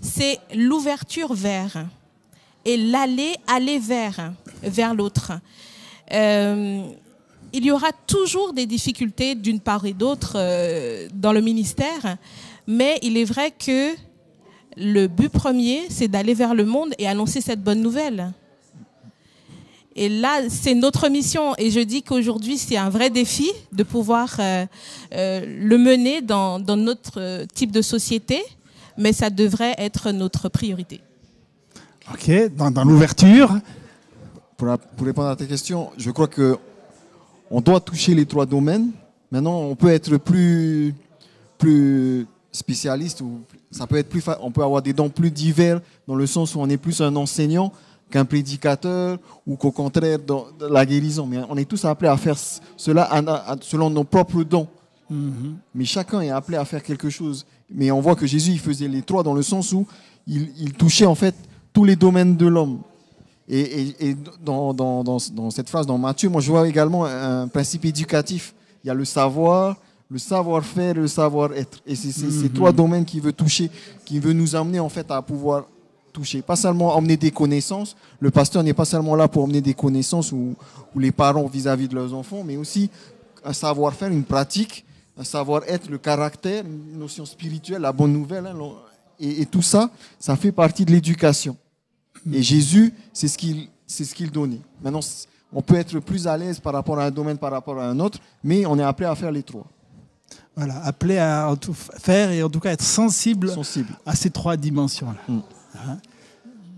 [0.01, 1.85] c'est l'ouverture vers
[2.69, 5.31] et l'aller, aller vers, vers l'autre.
[6.13, 6.83] Euh,
[7.51, 12.17] il y aura toujours des difficultés d'une part et d'autre euh, dans le ministère,
[12.67, 13.95] mais il est vrai que
[14.77, 18.31] le but premier, c'est d'aller vers le monde et annoncer cette bonne nouvelle.
[19.95, 21.55] Et là, c'est notre mission.
[21.57, 24.65] Et je dis qu'aujourd'hui, c'est un vrai défi de pouvoir euh,
[25.11, 28.43] le mener dans notre type de société,
[28.95, 31.01] mais ça devrait être notre priorité.
[32.13, 33.59] Ok, dans, dans l'ouverture.
[34.57, 36.57] Pour, pour, répondre à ta question, je crois que
[37.51, 38.89] on doit toucher les trois domaines.
[39.31, 40.93] Maintenant, on peut être plus,
[41.57, 43.41] plus spécialiste ou
[43.71, 46.59] ça peut être plus, on peut avoir des dons plus divers dans le sens où
[46.59, 47.71] on est plus un enseignant
[48.09, 51.27] qu'un prédicateur ou qu'au contraire dans la guérison.
[51.27, 52.37] Mais on est tous appelés à faire
[52.75, 53.09] cela
[53.61, 54.67] selon nos propres dons.
[55.11, 55.53] Mm-hmm.
[55.75, 57.45] Mais chacun est appelé à faire quelque chose.
[57.69, 59.85] Mais on voit que Jésus, il faisait les trois dans le sens où
[60.25, 61.35] il, il touchait en fait
[61.73, 62.79] tous les domaines de l'homme.
[63.47, 67.47] Et, et, dans, dans, dans, dans, cette phrase, dans Matthieu, moi je vois également un
[67.47, 68.53] principe éducatif.
[68.83, 69.75] Il y a le savoir,
[70.09, 71.79] le savoir-faire et le savoir-être.
[71.87, 73.71] Et c'est ces trois domaines qui veut toucher,
[74.05, 75.65] qui veut nous amener en fait à pouvoir
[76.13, 76.43] toucher.
[76.43, 77.95] Pas seulement emmener des connaissances.
[78.19, 80.55] Le pasteur n'est pas seulement là pour emmener des connaissances ou,
[80.95, 82.89] ou les parents vis-à-vis de leurs enfants, mais aussi
[83.43, 84.85] un savoir-faire, une pratique,
[85.17, 88.45] un savoir-être, le caractère, une notion spirituelle, la bonne nouvelle.
[88.45, 88.55] Hein,
[89.19, 91.57] et, tout ça, ça fait partie de l'éducation.
[92.31, 94.61] Et Jésus, c'est ce qu'il c'est ce qu'il donnait.
[94.83, 94.99] Maintenant,
[95.51, 97.99] on peut être plus à l'aise par rapport à un domaine, par rapport à un
[97.99, 99.65] autre, mais on est appelé à faire les trois.
[100.55, 103.97] Voilà, appelé à tout faire et en tout cas être sensible, sensible.
[104.05, 105.17] à ces trois dimensions-là.
[105.27, 105.39] Mm.
[105.75, 105.97] Hein?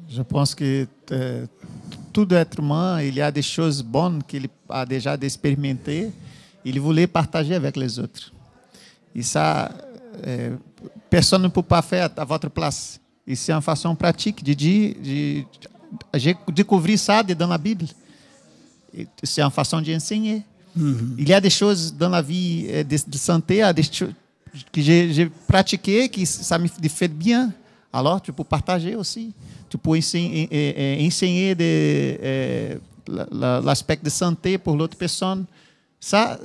[0.09, 0.87] Je pense que
[2.11, 6.11] tout être humain, il y a des choses bonnes qu'il a déjà expérimentées.
[6.63, 8.31] Il voulait partager avec les autres.
[9.15, 9.71] Et ça,
[10.27, 10.55] euh,
[11.11, 12.99] personne ne peut pas faire à votre place.
[13.27, 15.43] Et c'est une façon pratique de dire, de,
[16.13, 17.85] de découvrir ça dans la Bible.
[19.21, 20.41] C'est une façon d'enseigner.
[20.73, 24.13] Mm Il y a des choses dans la vie euh, de, de santé, des choses
[24.71, 27.51] que j'ai pratiqué que ça me fait bien.
[27.91, 29.33] Alors, tu peux partager aussi.
[29.69, 30.47] Tu peux enseigner,
[31.05, 31.55] enseigner
[33.69, 35.45] l'aspect de santé pour l'autre personne.
[35.99, 36.39] Ça,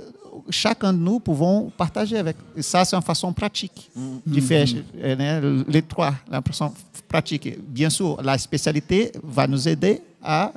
[0.50, 2.36] chacun de nous pouvons partager avec.
[2.56, 3.90] Et ça, c'est une façon pratique
[4.26, 6.72] de faire né, les trois, la façon
[7.08, 7.58] pratique.
[7.68, 10.52] Bien sûr, la spécialité va nous aider à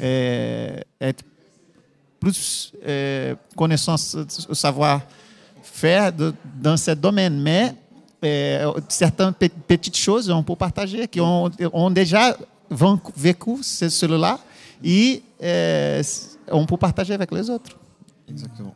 [0.00, 1.24] euh, être
[2.18, 4.16] plus euh, connaissance,
[4.52, 6.12] savoir-faire
[6.60, 7.40] dans ce domaine.
[7.40, 7.74] Mais
[8.24, 12.36] euh, certaines petites choses on peut partager, qui ont, ont déjà
[13.16, 14.38] vécu cela
[14.82, 16.02] et euh,
[16.50, 17.76] on peut partager avec les autres.
[18.28, 18.74] Exactement.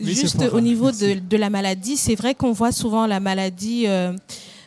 [0.00, 4.12] Juste au niveau de, de, la maladie, c'est vrai qu'on voit souvent la maladie euh,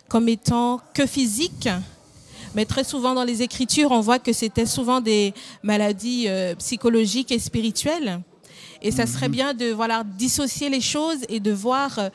[0.10, 1.70] comme étant que physique,
[2.54, 7.32] mais très souvent dans les Écritures, on voit que c'était souvent des maladies euh, psychologiques
[7.32, 8.22] et spirituelles.
[8.82, 9.34] Et ça serait mhm.
[9.34, 12.00] bien de voilà dissocier les choses et de voir.
[12.00, 12.10] Euh,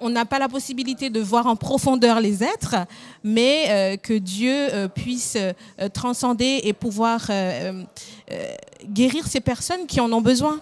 [0.00, 2.76] on n'a pas la possibilité de voir en profondeur les êtres,
[3.22, 5.36] mais euh, que Dieu euh, puisse
[5.92, 7.30] transcender et pouvoir
[8.88, 10.60] guérir ces personnes qui en ont besoin.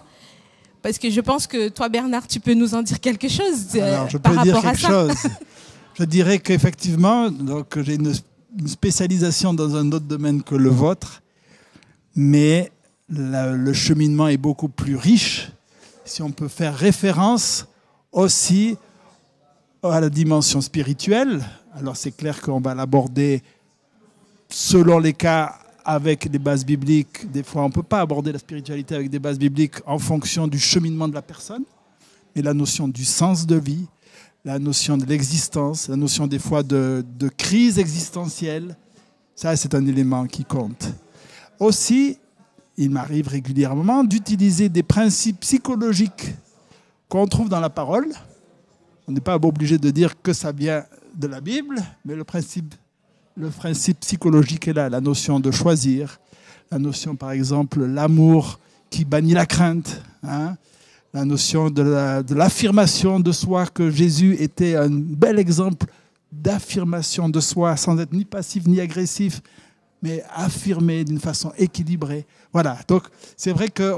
[0.85, 4.07] Parce que je pense que toi, Bernard, tu peux nous en dire quelque chose Alors,
[4.07, 4.87] je par rapport à ça.
[4.87, 5.15] Chose.
[5.97, 8.13] je dirais qu'effectivement, donc j'ai une
[8.67, 11.23] spécialisation dans un autre domaine que le vôtre,
[12.15, 12.71] mais
[13.09, 15.49] le cheminement est beaucoup plus riche
[16.05, 17.65] si on peut faire référence
[18.11, 18.77] aussi
[19.81, 21.43] à la dimension spirituelle.
[21.75, 23.41] Alors c'est clair qu'on va l'aborder
[24.49, 27.31] selon les cas avec des bases bibliques.
[27.31, 30.47] Des fois, on ne peut pas aborder la spiritualité avec des bases bibliques en fonction
[30.47, 31.63] du cheminement de la personne,
[32.35, 33.85] mais la notion du sens de vie,
[34.43, 38.75] la notion de l'existence, la notion des fois de, de crise existentielle,
[39.35, 40.91] ça c'est un élément qui compte.
[41.59, 42.17] Aussi,
[42.77, 46.33] il m'arrive régulièrement d'utiliser des principes psychologiques
[47.07, 48.11] qu'on trouve dans la parole.
[49.07, 50.83] On n'est pas obligé de dire que ça vient
[51.15, 52.73] de la Bible, mais le principe,
[53.37, 56.19] le principe psychologique est là, la notion de choisir,
[56.71, 60.55] la notion par exemple l'amour qui bannit la crainte, hein,
[61.13, 65.87] la notion de l'affirmation de, de soi, que Jésus était un bel exemple
[66.31, 69.41] d'affirmation de soi sans être ni passif ni agressif,
[70.01, 72.25] mais affirmé d'une façon équilibrée.
[72.53, 73.03] Voilà, donc
[73.35, 73.93] c'est vrai que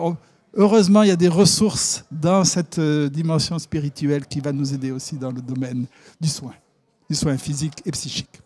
[0.56, 4.92] heureusement, il y a des ressources dans cette euh, dimension spirituelle qui va nous aider
[4.92, 5.86] aussi dans le domaine
[6.20, 6.54] du soin,
[7.10, 8.42] du soin physique et psychique.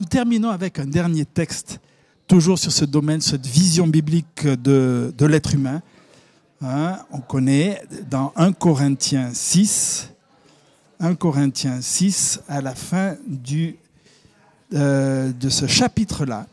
[0.00, 1.80] Nous terminons avec un dernier texte,
[2.28, 5.82] toujours sur ce domaine, cette vision biblique de, de l'être humain.
[6.62, 10.10] Hein, on connaît dans 1 Corinthiens 6,
[11.00, 13.16] 1 Corinthiens 6, à la fin
[14.72, 16.46] euh, de ce chapitre-là.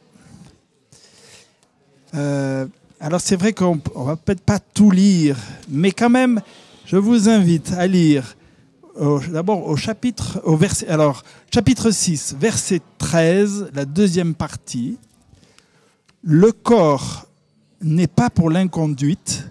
[2.15, 2.65] Euh,
[2.99, 5.38] alors c'est vrai qu'on ne va peut-être pas tout lire,
[5.69, 6.41] mais quand même,
[6.88, 8.36] je vous invite à lire
[9.31, 14.97] d'abord au chapitre, au verset, alors, chapitre 6, verset 13, la deuxième partie.
[16.23, 17.27] Le corps
[17.81, 19.45] n'est pas pour l'inconduite,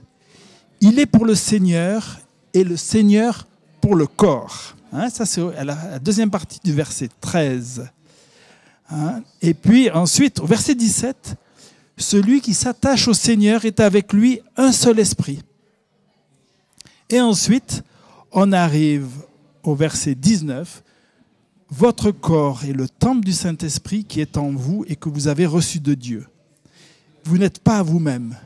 [0.80, 2.18] il est pour le Seigneur
[2.52, 3.46] et le Seigneur
[3.80, 4.74] pour le corps.
[4.92, 7.88] Hein, ça, c'est la deuxième partie du verset 13.
[8.90, 11.36] Hein, et puis ensuite, au verset 17,
[11.96, 15.42] celui qui s'attache au Seigneur est avec lui un seul esprit.
[17.08, 17.82] Et ensuite,
[18.32, 19.06] on arrive
[19.64, 20.82] au verset 19.
[21.70, 25.46] Votre corps est le temple du Saint-Esprit qui est en vous et que vous avez
[25.46, 26.26] reçu de Dieu.
[27.24, 28.36] Vous n'êtes pas vous-même.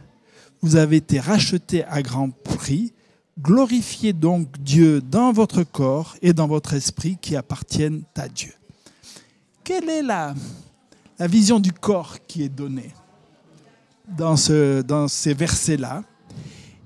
[0.62, 2.92] Vous avez été racheté à grand prix.
[3.40, 8.52] Glorifiez donc Dieu dans votre corps et dans votre esprit qui appartiennent à Dieu.
[9.62, 10.35] Quelle est la,
[11.18, 12.92] la vision du corps qui est donnée
[14.16, 16.02] dans, ce, dans ces versets-là?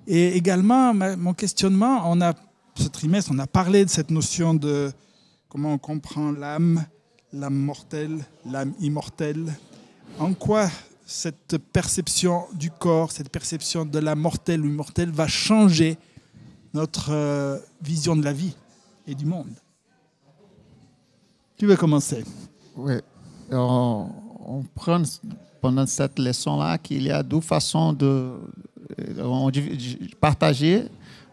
[0.07, 2.35] Et également, mon questionnement, on a,
[2.75, 4.93] ce trimestre, on a parlé de cette notion de
[5.49, 6.85] comment on comprend l'âme,
[7.33, 9.53] l'âme mortelle, l'âme immortelle.
[10.19, 10.71] En quoi
[11.05, 15.99] cette perception du corps, cette perception de la mortelle ou immortelle va changer
[16.75, 18.55] notre euh, vision de la vie
[19.07, 19.51] et du monde?
[21.59, 22.25] Tu veux commencer?
[22.77, 22.95] Oui.
[23.51, 24.09] On,
[24.47, 25.03] on, prend
[25.61, 28.33] pendant cette leçon-là qu'il y a deux façons de,
[30.21, 30.85] partager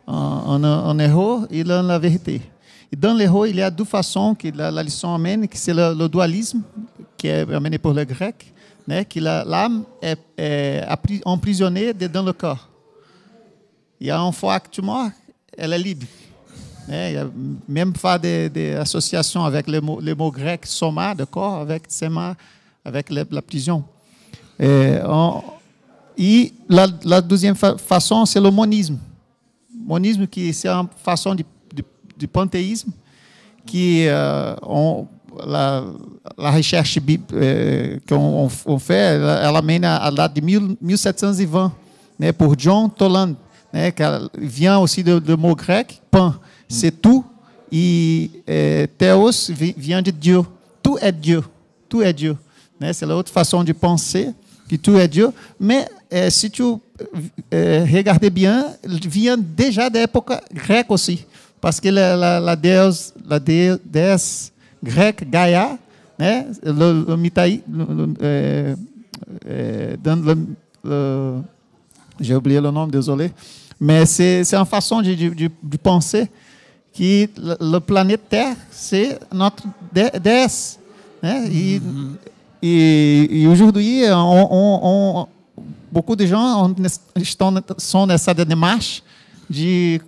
[0.10, 2.42] un, héros et la vérité.
[2.92, 5.94] Et dans l'héros, il y a deux façons que la, la leçon amène, c'est le,
[5.94, 6.62] le, dualisme
[7.16, 8.52] qui est amené pour le grec,
[8.88, 10.84] né, que l'âme est,
[11.26, 12.68] emprisonnée dans le corps.
[14.00, 15.12] Il a que tu meurs,
[15.58, 16.08] elle est libre.
[16.88, 17.28] Il y a
[17.68, 21.14] même pas d'association de, avec le mot, le mot grec soma,
[21.62, 22.36] avec sema,
[22.84, 23.84] avec la, prison.
[24.60, 25.44] Et, on,
[26.18, 28.98] et la, deuxième fa façon, c'est le monisme.
[29.90, 31.84] Monisme, qui c'est une façon du, du,
[32.16, 32.92] du panthéisme
[33.66, 34.56] qui euh,
[35.48, 35.84] la,
[36.38, 40.42] recherche eh, qu'on on fait, ela, ela mène à date de
[40.80, 41.72] 1720,
[42.20, 43.34] né, por John Toland,
[43.74, 44.04] né, que
[44.38, 46.36] vient aussi do mot grec, pan,
[46.68, 47.26] c'est tout,
[47.74, 50.42] e eh, Theos vient de Dieu.
[50.84, 51.44] Tout est Dieu.
[51.88, 52.38] Tout est Dieu.
[52.80, 52.94] Né?
[52.94, 54.30] C'est l'autre façon de penser
[54.70, 55.32] que tout est Dieu.
[55.60, 56.64] Mais eh, si tu
[57.52, 61.26] eh, regardes bien, vient déjà da époque grecque aussi.
[61.62, 64.52] Parce que la, la, la déesse, la déesse
[64.84, 65.78] grec, Gaïa,
[66.18, 66.46] né?
[66.64, 68.76] le, le Mitaï, le,
[70.84, 71.42] le,
[72.20, 73.32] j'ai oublié le nom, désolé,
[73.80, 76.30] mais c'est, une façon de, de, de penser
[76.98, 80.80] que le, planète Terre, c'est notre déesse.
[81.22, 81.50] Né?
[81.50, 82.16] Mm-hmm.
[82.62, 85.28] e, e aujourd'hui, on, on, on,
[85.92, 86.74] beaucoup de gens
[87.16, 89.04] estão, sont nessa démarche
[89.50, 90.00] de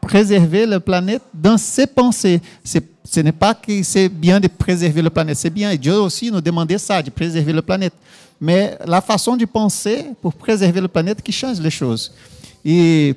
[0.00, 2.40] préserver le planète dans ses pensées.
[2.64, 5.74] Ce n'est pas que c'est bien de préserver le planète, c'est bien.
[5.76, 7.94] Dieu aussi nous demandait ça, de préserver le planète.
[8.40, 12.12] Mais la façon de penser pour préserver le planète qui change les choses.
[12.64, 13.14] Et,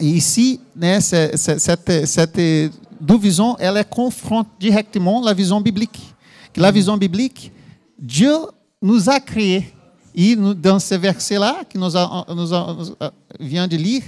[0.00, 6.00] ici, né, c'est, cette, cette elle confronte directement la vision biblique.
[6.56, 7.50] La vision biblique,
[7.98, 8.34] Dieu
[8.80, 9.72] nous a créés.
[10.14, 12.96] Et nous, dans ce verset-là, que nous, a, nous
[13.40, 14.02] vient de lire,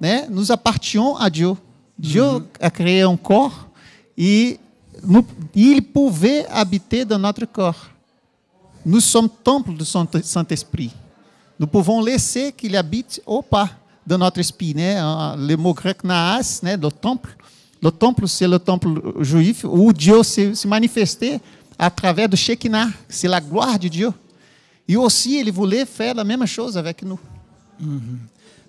[0.00, 1.54] né, nous appartenons à Dieu.
[1.98, 2.44] Dieu uhum.
[2.60, 3.66] a créé un corps
[4.16, 4.58] et
[5.02, 7.88] nous, il pouvait habiter dans notre corps.
[8.84, 10.92] Nous sommes temple du Saint-Esprit.
[11.58, 13.70] Nous pouvons laisser qu'il habite ou pas
[14.06, 14.74] dans notre esprit.
[14.74, 14.94] Né?
[15.38, 17.34] Le mot grec naas, né, do temple.
[17.82, 18.88] Le temple, c'est le temple
[19.20, 21.40] juif où Dieu se, se manifestait
[21.78, 22.88] à travers du Shekinah.
[23.08, 24.12] C'est la gloire de Dieu.
[24.88, 27.18] Et aussi, il voulait faire la même chose avec nous.
[27.80, 28.18] Uhum.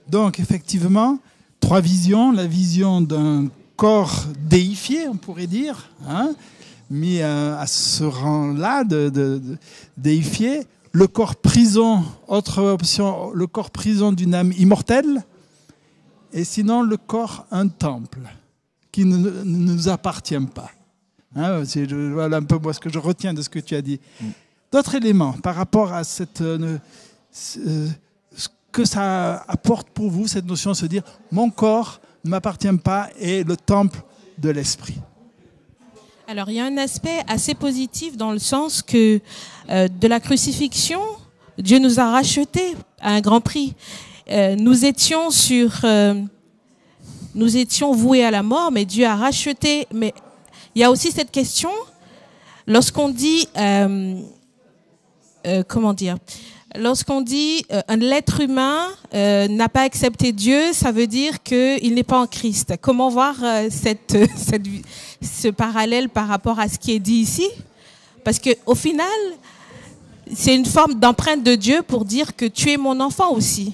[0.10, 1.20] Donc, effectivement,
[1.60, 2.32] trois visions.
[2.32, 6.32] La vision d'un corps déifié, on pourrait dire, hein,
[6.90, 9.58] mis à, à ce rang-là de, de, de,
[9.96, 10.64] déifié.
[10.92, 15.24] Le corps prison, autre option, le corps prison d'une âme immortelle.
[16.34, 18.20] Et sinon, le corps, un temple
[18.92, 20.72] qui ne, ne nous appartient pas.
[21.36, 21.62] Hein,
[22.14, 24.00] voilà un peu moi ce que je retiens de ce que tu as dit.
[24.20, 24.26] Mm.
[24.72, 26.02] D'autres éléments par rapport à.
[26.42, 26.78] Euh,
[27.58, 27.88] euh,
[28.72, 31.02] que ça apporte pour vous, cette notion de se dire
[31.32, 34.00] mon corps ne m'appartient pas et le temple
[34.38, 34.98] de l'esprit
[36.28, 39.20] Alors, il y a un aspect assez positif dans le sens que
[39.70, 41.02] euh, de la crucifixion,
[41.58, 43.74] Dieu nous a rachetés à un grand prix.
[44.30, 45.86] Nous étions sur,
[47.34, 49.88] nous étions voués à la mort, mais Dieu a racheté.
[49.94, 50.14] Mais
[50.76, 51.72] il y a aussi cette question
[52.68, 53.48] lorsqu'on dit,
[55.48, 56.18] euh, comment dire,
[56.76, 61.94] lorsqu'on dit euh, un l'être humain euh, n'a pas accepté Dieu, ça veut dire qu'il
[61.94, 62.76] n'est pas en Christ.
[62.82, 63.36] Comment voir
[63.72, 67.48] ce parallèle par rapport à ce qui est dit ici?
[68.24, 69.08] Parce que au final,
[70.36, 73.74] c'est une forme d'empreinte de Dieu pour dire que tu es mon enfant aussi.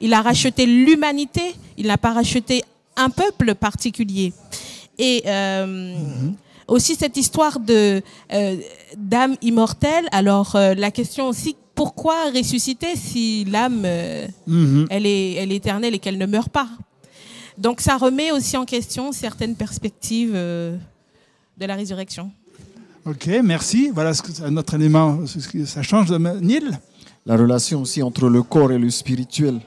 [0.00, 2.62] Il a racheté l'humanité, il n'a pas racheté
[2.96, 4.32] un peuple particulier.
[5.00, 5.94] Euh,
[6.68, 8.02] aussi cette histoire de
[8.32, 8.56] euh,
[8.96, 10.06] d'âme immortelle.
[10.12, 13.86] Alors euh, la question aussi, pourquoi ressusciter si l'âme
[14.46, 14.86] Mhm.
[14.90, 16.68] elle est elle est éternelle et qu'elle ne meurt pas?
[17.58, 20.76] Donc ça remet aussi en question certaines perspectives euh,
[21.58, 22.30] de la résurrection.
[23.04, 23.90] Ok, merci.
[23.92, 25.20] Voilà ce que- autre élément.
[25.66, 26.78] Ça change de Nil
[27.26, 29.60] La relation aussi entre le corps et le spirituel.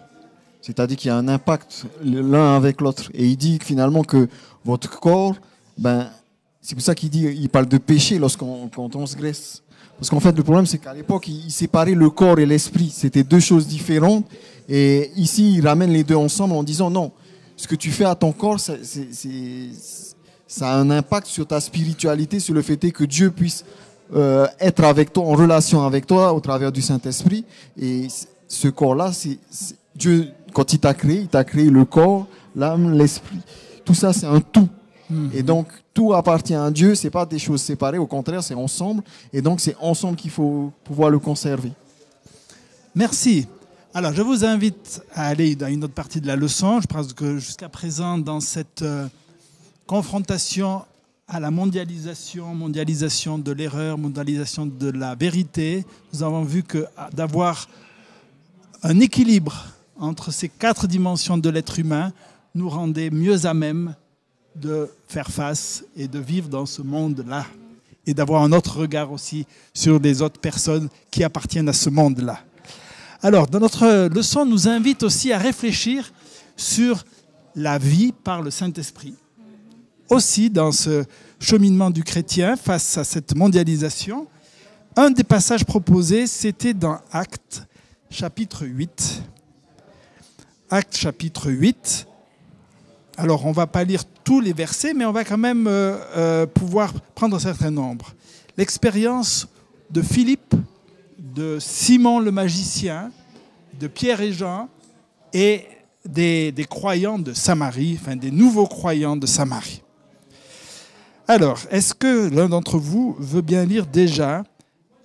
[0.62, 3.12] C'est-à-dire qu'il y a un impact l'un avec l'autre.
[3.14, 4.28] Et il dit finalement que
[4.66, 5.36] votre corps,
[5.78, 6.10] ben,
[6.66, 9.61] c'est pour ça qu'il dit, il parle de péché lorsqu'on quand on se graisse.
[9.99, 12.91] Parce qu'en fait, le problème, c'est qu'à l'époque, il, séparait le corps et l'esprit.
[12.91, 14.26] C'était deux choses différentes.
[14.68, 17.11] Et ici, il ramène les deux ensemble en disant non,
[17.55, 18.74] ce que tu fais à ton corps, ça,
[20.61, 23.63] a un impact sur ta spiritualité, sur le fait que Dieu puisse
[24.16, 27.45] euh, être avec toi, en relation avec toi au travers du Saint-Esprit.
[27.80, 28.07] Et
[28.47, 29.11] ce corps-là,
[29.95, 33.38] Dieu, quand il t'a créé, il t'a créé le corps, l'âme, l'esprit.
[33.86, 34.68] Tout ça, c'est un tout.
[35.34, 39.03] Et donc, tout appartient à Dieu, c'est pas des choses séparées, au contraire, c'est ensemble.
[39.32, 41.72] Et donc, c'est ensemble qu'il faut pouvoir le conserver.
[42.95, 43.47] Merci.
[43.93, 46.82] Alors, je vous invite à aller dans une autre partie de la leçon.
[46.82, 49.08] Je pense que jusqu'à présent, dans cette euh,
[49.86, 50.82] confrontation
[51.28, 57.10] à la mondialisation, mondialisation de l'erreur, mondialisation de la vérité, nous avons vu que ah,
[57.14, 57.68] d'avoir
[58.84, 59.66] un équilibre
[59.99, 62.12] entre ces quatre dimensions de l'être humain
[62.53, 63.95] nous rendait mieux à même
[64.56, 67.45] de faire face et de vivre dans ce monde-là
[68.08, 72.39] et d'avoir un autre regard aussi sur les autres personnes qui appartiennent à ce monde-là.
[73.22, 76.14] Alors, dans notre leçon, nous invite aussi à réfléchir
[76.56, 77.03] sur
[77.56, 79.16] la vie par le Saint-Esprit.
[80.10, 81.03] Aussi, dans ce
[81.39, 84.28] cheminement du chrétien face à cette mondialisation,
[84.95, 87.64] un des passages proposés, c'était dans Actes,
[88.10, 89.24] chapitre 8.
[90.70, 92.08] Actes, chapitre 8.
[93.18, 95.97] Alors, on ne va pas lire tous les versets, mais on va quand même euh,
[96.18, 98.13] euh, pouvoir prendre un certain nombre.
[98.57, 99.47] L'expérience
[99.89, 100.53] de Philippe,
[101.18, 103.11] de Simon le magicien,
[103.80, 104.68] de Pierre et Jean,
[105.34, 105.66] et
[106.05, 109.82] des, des croyants de Samarie, enfin des nouveaux croyants de Samarie.
[111.28, 114.43] Alors, est-ce que l'un d'entre vous veut bien lire déjà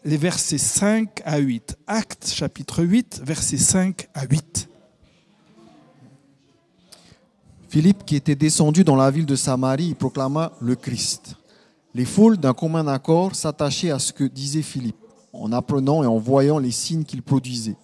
[0.04, 4.69] les versets 5 à 8 Actes chapitre 8, versets 5 à 8.
[7.70, 11.36] Philippe, qui était descendu dans la ville de Samarie, proclama le Christ.
[11.94, 14.96] Les foules, d'un commun accord, s'attachaient à ce que disait Philippe,
[15.32, 17.76] en apprenant et en voyant les signes qu'il produisait.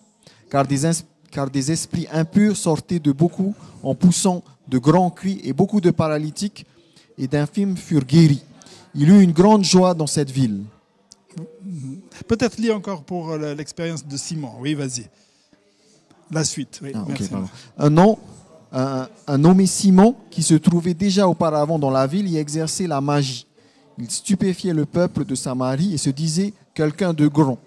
[0.50, 5.40] Car des, ins- car des esprits impurs sortaient de beaucoup en poussant de grands cris,
[5.44, 6.66] et beaucoup de paralytiques
[7.16, 8.42] et d'infirmes furent guéris.
[8.96, 10.64] Il eut une grande joie dans cette ville.
[12.26, 14.50] Peut-être lis encore pour euh, l'expérience de Simon.
[14.58, 15.06] Oui, vas-y.
[16.32, 16.80] La suite.
[16.82, 17.30] Oui, Ah, merci.
[17.78, 18.18] Un nom,
[18.72, 19.08] un,
[19.38, 23.46] nommé Simon, qui se trouvait déjà auparavant dans la ville, y exerçait la magie.
[23.98, 27.58] Il stupéfiait le peuple de Samarie et se disait quelqu'un de grand.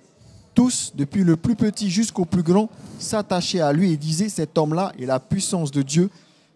[0.54, 2.70] Tous, depuis le plus petit jusqu'au plus grand,
[3.00, 6.10] s'attachaient à lui et disaient cet homme-là est la puissance de Dieu,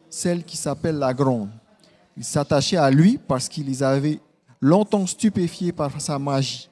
[0.09, 1.49] celle qui s'appelle la grande.
[2.17, 4.19] Ils s'attachaient à lui parce qu'il les avait
[4.61, 6.69] longtemps stupéfiés par sa magie.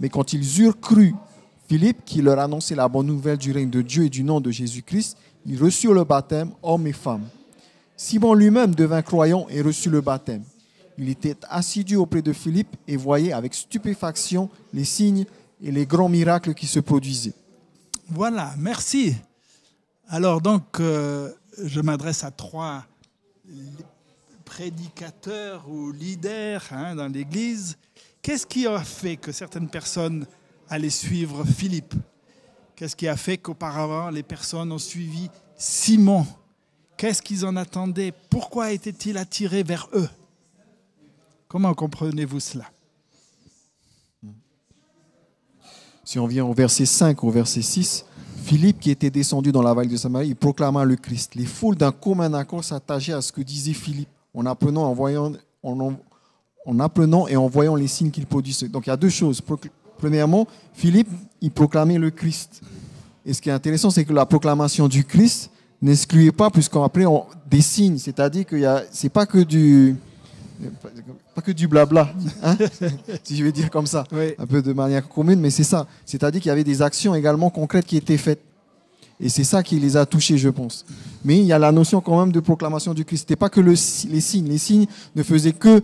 [0.00, 1.14] Mais quand ils eurent cru
[1.68, 4.50] Philippe, qui leur annonçait la bonne nouvelle du règne de Dieu et du nom de
[4.50, 7.28] Jésus-Christ, ils reçurent le baptême, hommes et femmes.
[7.96, 10.44] Simon lui-même devint croyant et reçut le baptême.
[10.98, 15.24] Il était assidu auprès de Philippe et voyait avec stupéfaction les signes
[15.62, 17.34] et les grands miracles qui se produisaient.
[18.08, 19.14] Voilà, merci.
[20.08, 21.30] Alors donc, euh,
[21.62, 22.84] je m'adresse à trois
[24.44, 27.78] prédicateurs ou leaders hein, dans l'Église.
[28.20, 30.26] Qu'est-ce qui a fait que certaines personnes
[30.68, 31.94] allaient suivre Philippe?
[32.82, 36.26] Qu'est-ce qui a fait qu'auparavant les personnes ont suivi Simon?
[36.96, 38.12] Qu'est-ce qu'ils en attendaient?
[38.28, 40.08] Pourquoi étaient-ils attirés vers eux?
[41.46, 42.64] Comment comprenez-vous cela?
[46.02, 48.04] Si on vient au verset 5, au verset 6,
[48.38, 51.36] Philippe, qui était descendu dans la vallée de Samarie, il proclama le Christ.
[51.36, 55.34] Les foules d'un commun accord s'attachaient à ce que disait Philippe, en apprenant, en voyant,
[55.62, 55.96] en, en-
[56.66, 58.66] en apprenant et en voyant les signes qu'il produisait.
[58.66, 59.40] Donc il y a deux choses.
[59.98, 61.08] Premièrement, Philippe,
[61.42, 62.62] il proclamait le Christ.
[63.26, 65.50] Et ce qui est intéressant, c'est que la proclamation du Christ
[65.82, 67.98] n'excluait pas, puisqu'après, on- des signes.
[67.98, 68.56] C'est-à-dire que
[68.90, 69.94] c'est pas que du
[71.34, 72.12] pas que du blabla,
[72.42, 72.56] hein,
[73.24, 74.34] si je vais dire comme ça Oui.
[74.38, 75.88] un peu de manière commune, mais c'est ça.
[76.06, 78.40] C'est-à-dire qu'il y avait des actions également concrètes qui étaient faites.
[79.18, 80.84] Et c'est ça qui les a touchés, je pense.
[81.24, 83.20] Mais il y a la notion quand même de proclamation du Christ.
[83.20, 84.48] Ce n'était pas que le les signes.
[84.48, 84.86] Les signes
[85.16, 85.82] ne faisaient que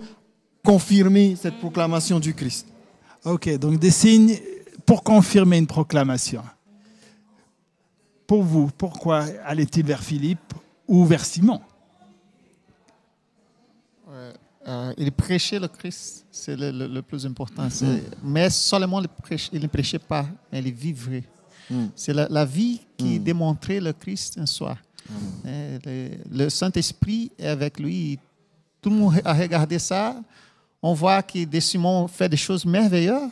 [0.65, 2.67] confirmer cette proclamation du Christ.
[3.25, 4.37] Ok, donc des signes
[4.89, 6.43] pour confirmer une proclamation.
[8.27, 10.55] Pour vous, pourquoi allait-il vers Philippe
[10.87, 11.61] ou vers Simon?
[14.67, 17.65] Euh, il prêchait le Christ, c'est le, plus important.
[17.65, 17.99] Mm.
[18.23, 19.03] Mais seulement
[19.53, 21.25] il ne prêchait pas, mais il vivait.
[21.71, 21.87] Mm.
[21.95, 23.23] C'est la, vie qui mm.
[23.23, 24.79] démontrait le Christ en soi.
[25.45, 28.19] Le, Saint-Esprit est avec lui.
[28.81, 30.17] Tout le monde a regardé ça.
[30.81, 33.31] On voit que Simon fait des choses merveilleuses.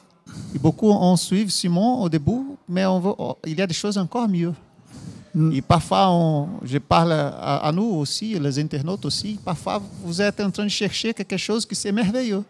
[0.55, 4.29] Et beaucoup ont suivi Simon au début, mais on il y a des choses encore
[4.29, 4.53] mieux.
[5.35, 5.53] Mm.
[5.53, 10.41] Et parfois, on, je parle à, à, nous aussi, les internautes aussi, parfois vous êtes
[10.41, 12.43] en train de chercher quelque chose qui c'est merveilleux.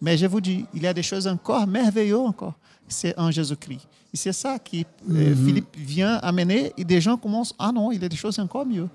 [0.00, 2.54] Mais je vous dis, il y a des choses encore merveilleuses encore.
[2.88, 3.86] C'est en Jésus-Christ.
[4.12, 5.46] Et c'est ça que euh, mm-hmm.
[5.46, 8.66] Philippe vient amener et des gens commencent, ah non, il y a des choses encore
[8.66, 8.88] mieux.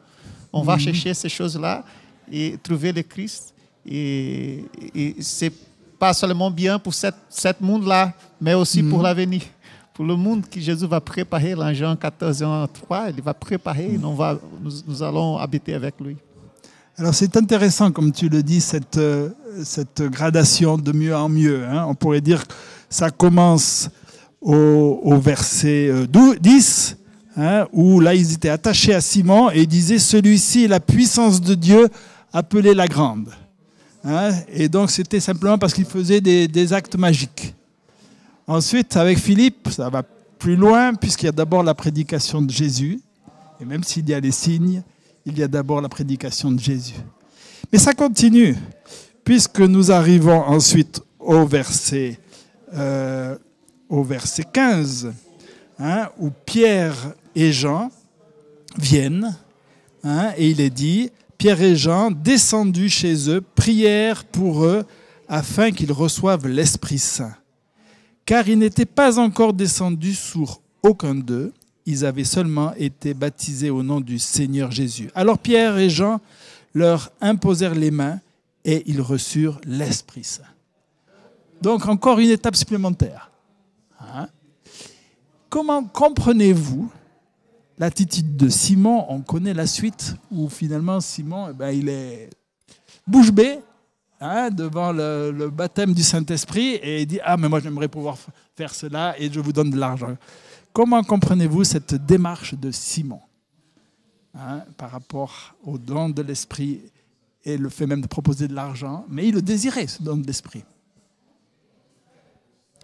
[0.53, 0.79] On va mm-hmm.
[0.79, 1.83] chercher ces choses-là
[2.31, 3.53] et trouver le Christ.
[3.85, 5.51] Et, et c'est
[5.99, 9.03] pas seulement bien pour cet, monde-là, mais aussi pour mm-hmm.
[9.03, 9.41] l'avenir
[9.97, 13.95] pour le monde que Jésus va préparer, là en Jean 14, 3, il va préparer
[13.95, 14.37] et nous, va,
[14.87, 16.15] nous, allons habiter avec lui.
[16.99, 19.29] Alors c'est intéressant, comme tu le dis, cette, euh,
[19.63, 21.65] cette gradation de mieux en mieux.
[21.65, 21.85] Hein.
[21.87, 22.53] On pourrait dire que
[22.91, 23.89] ça commence
[24.39, 25.91] au, verset
[26.39, 26.97] 10,
[27.39, 30.79] euh, hein, où là ils étaient attachés à Simon et ils disaient, celui-ci est la
[30.79, 31.89] puissance de Dieu
[32.31, 33.29] appelée la grande.
[34.03, 34.31] Hein?
[34.49, 37.53] Et donc c'était simplement parce qu'il faisait des, actes magiques.
[38.47, 43.01] Ensuite, avec Philippe, ça va plus loin, puisqu'il y a d'abord la prédication de Jésus.
[43.59, 44.83] Et même s'il y a les signes,
[45.25, 46.93] il y a d'abord la prédication de Jésus.
[47.71, 48.55] Mais ça continue,
[49.25, 52.17] puisque nous arrivons ensuite au verset,
[52.73, 53.35] euh,
[53.89, 55.11] au verset 15,
[55.79, 56.95] hein, où Pierre
[57.35, 57.91] et Jean
[58.77, 59.35] viennent,
[60.03, 64.85] hein, et il est dit, Pierre et Jean, descendus chez eux, prièrent pour eux
[65.27, 67.35] afin qu'ils reçoivent l'Esprit Saint
[68.27, 71.53] car ils n'étaient pas encore descendus sur aucun d'eux,
[71.85, 75.09] ils avaient seulement été baptisés au nom du Seigneur Jésus.
[75.15, 76.19] Alors Pierre et Jean
[76.73, 78.19] leur imposèrent les mains
[78.65, 80.43] et ils reçurent l'Esprit Saint.
[81.61, 83.31] Donc encore une étape supplémentaire.
[84.01, 84.27] Hein?
[85.49, 86.91] Comment comprenez-vous
[87.78, 92.30] l'attitude de Simon On connaît la suite où finalement Simon, eh ben, il est
[93.05, 93.59] bouche bée,
[94.19, 98.17] Hein, devant le, baptême du Saint-Esprit et il dit Ah, mais moi j'aimerais pouvoir
[98.55, 100.17] faire cela et je vous donne de l'argent.
[100.73, 103.19] Comment comprenez-vous cette démarche de Simon
[104.34, 106.82] hein, par rapport au don de l'Esprit
[107.43, 110.25] et le fait même de proposer de l'argent Mais il le désirait, ce don de
[110.25, 110.63] l'Esprit?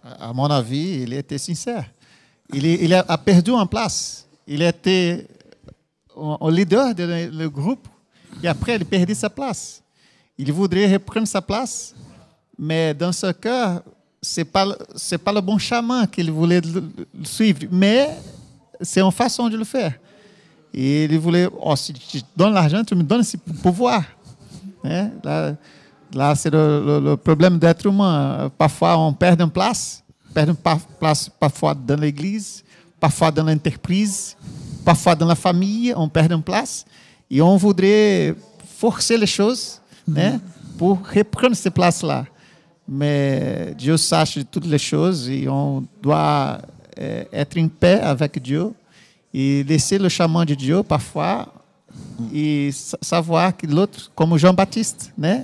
[0.04, 1.89] À mon avis, il était sincère.
[2.54, 4.22] Il, il a perdu en place.
[4.48, 5.28] Il était
[6.16, 7.88] au leader du groupe
[8.41, 9.82] et après il a perdu sa place.
[10.38, 11.94] Il voudrait reprendre sa place,
[12.58, 13.82] mais dans ce cas,
[14.22, 14.76] ce n'est pas,
[15.24, 16.62] pas le bon chemin qu'il voulait
[17.24, 18.10] suivre, mais
[18.82, 19.94] c'est une façon de le faire.
[20.74, 24.04] Et il voulait, oh, si tu donnes l'argent, tu me donnes ce pouvoir.
[24.84, 25.12] Hein?
[26.14, 28.52] Là, c'est le, le, problème d'être humain.
[28.58, 32.64] Parfois, on perd une place, perd une place parfois dans l'église,
[33.04, 34.34] parfois dans l'entreprise,
[34.86, 36.86] parfois dans la famille, on perd une place.
[37.30, 38.34] Et on voudrait
[38.80, 40.39] forcer les choses né,
[40.78, 42.26] pour reprendre cette place-là.
[42.88, 46.62] Mais Dieu sache toutes les choses et on doit
[46.95, 48.72] é, être en paix avec Dieu
[49.34, 51.54] et laisser le chemin de Dieu parfois
[52.34, 55.41] e savoir que l'autre, como Jean-Baptiste, né,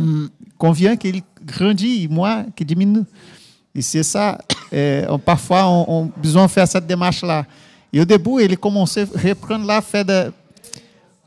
[0.57, 3.03] convient qu'il grandit et moi qui diminue.
[3.76, 4.38] E c'est ça,
[4.72, 7.45] é, parfois on, on besoin faire cette démarche-là.
[7.93, 10.32] E au début, ele commençait à reprendre la fait de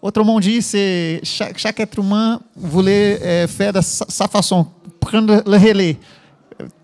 [0.03, 4.67] Autrement dit, c'est chaque, chaque, être humain voulait euh, faire de sa, sa, façon,
[4.99, 5.97] prendre le relais,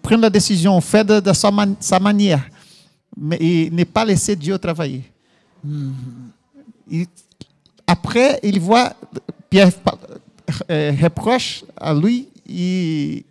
[0.00, 2.48] prendre la décision, faire de, de sa, man, sa, manière,
[3.16, 5.02] mais et ne pas laisser Dieu travailler.
[5.64, 5.92] Mm
[6.92, 7.06] -hmm.
[7.88, 8.92] après, il voit
[9.50, 9.72] Pierre
[10.70, 13.24] euh, reproche à lui et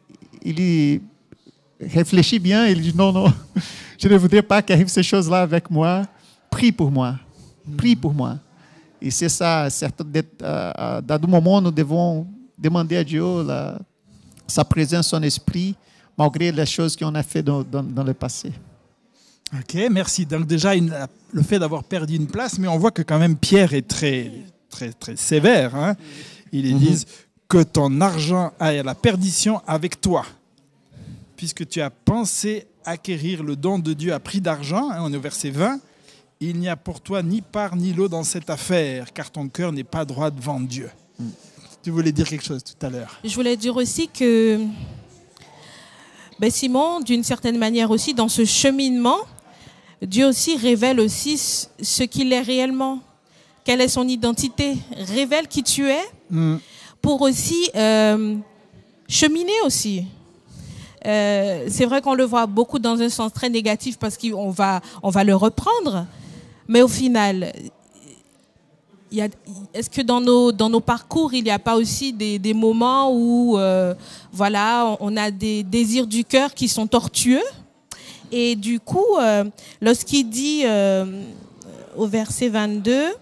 [0.44, 1.00] il
[1.80, 3.34] réfléchit bien, il dit non, non,
[3.98, 6.04] je ne voudrais pas qu'arrive ces choses-là avec moi.
[6.50, 7.16] Prie pour moi.
[7.78, 8.38] Prie pour moi.
[9.04, 10.24] E c'est ça, certo, de,
[11.02, 12.26] dado nous devons
[12.58, 13.80] demander à Dieu la,
[14.48, 15.76] sa présence, son esprit,
[16.18, 18.52] malgré les choses qu'on a fait dans, dans, dans, le passé.
[19.54, 20.26] Ok, merci.
[20.26, 20.94] Donc déjà, une,
[21.32, 24.32] le fait d'avoir perdu une place, mais on voit que quand même Pierre est très,
[24.70, 25.76] très, très sévère.
[25.76, 25.96] Hein?
[26.52, 26.80] Ils mm -hmm.
[26.80, 27.06] disent
[27.48, 30.26] que ton argent aille à la perdition avec toi,
[31.38, 34.90] puisque tu as pensé acquérir le don de Dieu à prix d'argent.
[34.92, 35.80] Hein, on est au verset 20
[36.40, 39.72] il n'y a pour toi ni part ni lot dans cette affaire, car ton cœur
[39.72, 40.90] n'est pas droit devant Dieu.
[41.20, 41.30] Mm.
[41.84, 43.20] Tu voulais dire quelque chose tout à l'heure.
[43.24, 44.60] Je voulais dire aussi que
[46.40, 49.18] ben Simon, d'une certaine manière aussi, dans ce cheminement,
[50.02, 51.38] Dieu aussi révèle aussi
[51.82, 53.00] ce qu'il est réellement.
[53.64, 54.78] Quelle est son identité?
[54.96, 56.58] Révèle qui tu es mm.
[57.02, 58.36] pour aussi euh,
[59.08, 60.06] cheminer aussi.
[61.08, 64.82] Euh, c'est vrai qu'on le voit beaucoup dans un sens très négatif parce qu'on va,
[65.02, 66.06] on va le reprendre.
[66.68, 67.54] Mais au final,
[69.74, 73.10] est-ce que dans nos, dans nos parcours, il n'y a pas aussi des, des moments
[73.14, 73.94] où euh,
[74.34, 77.44] voilà, on a des désirs du cœur qui sont tortueux?
[78.30, 79.46] Et du coup, euh,
[79.82, 80.66] lorsqu'il dit
[81.96, 83.14] au verset 22,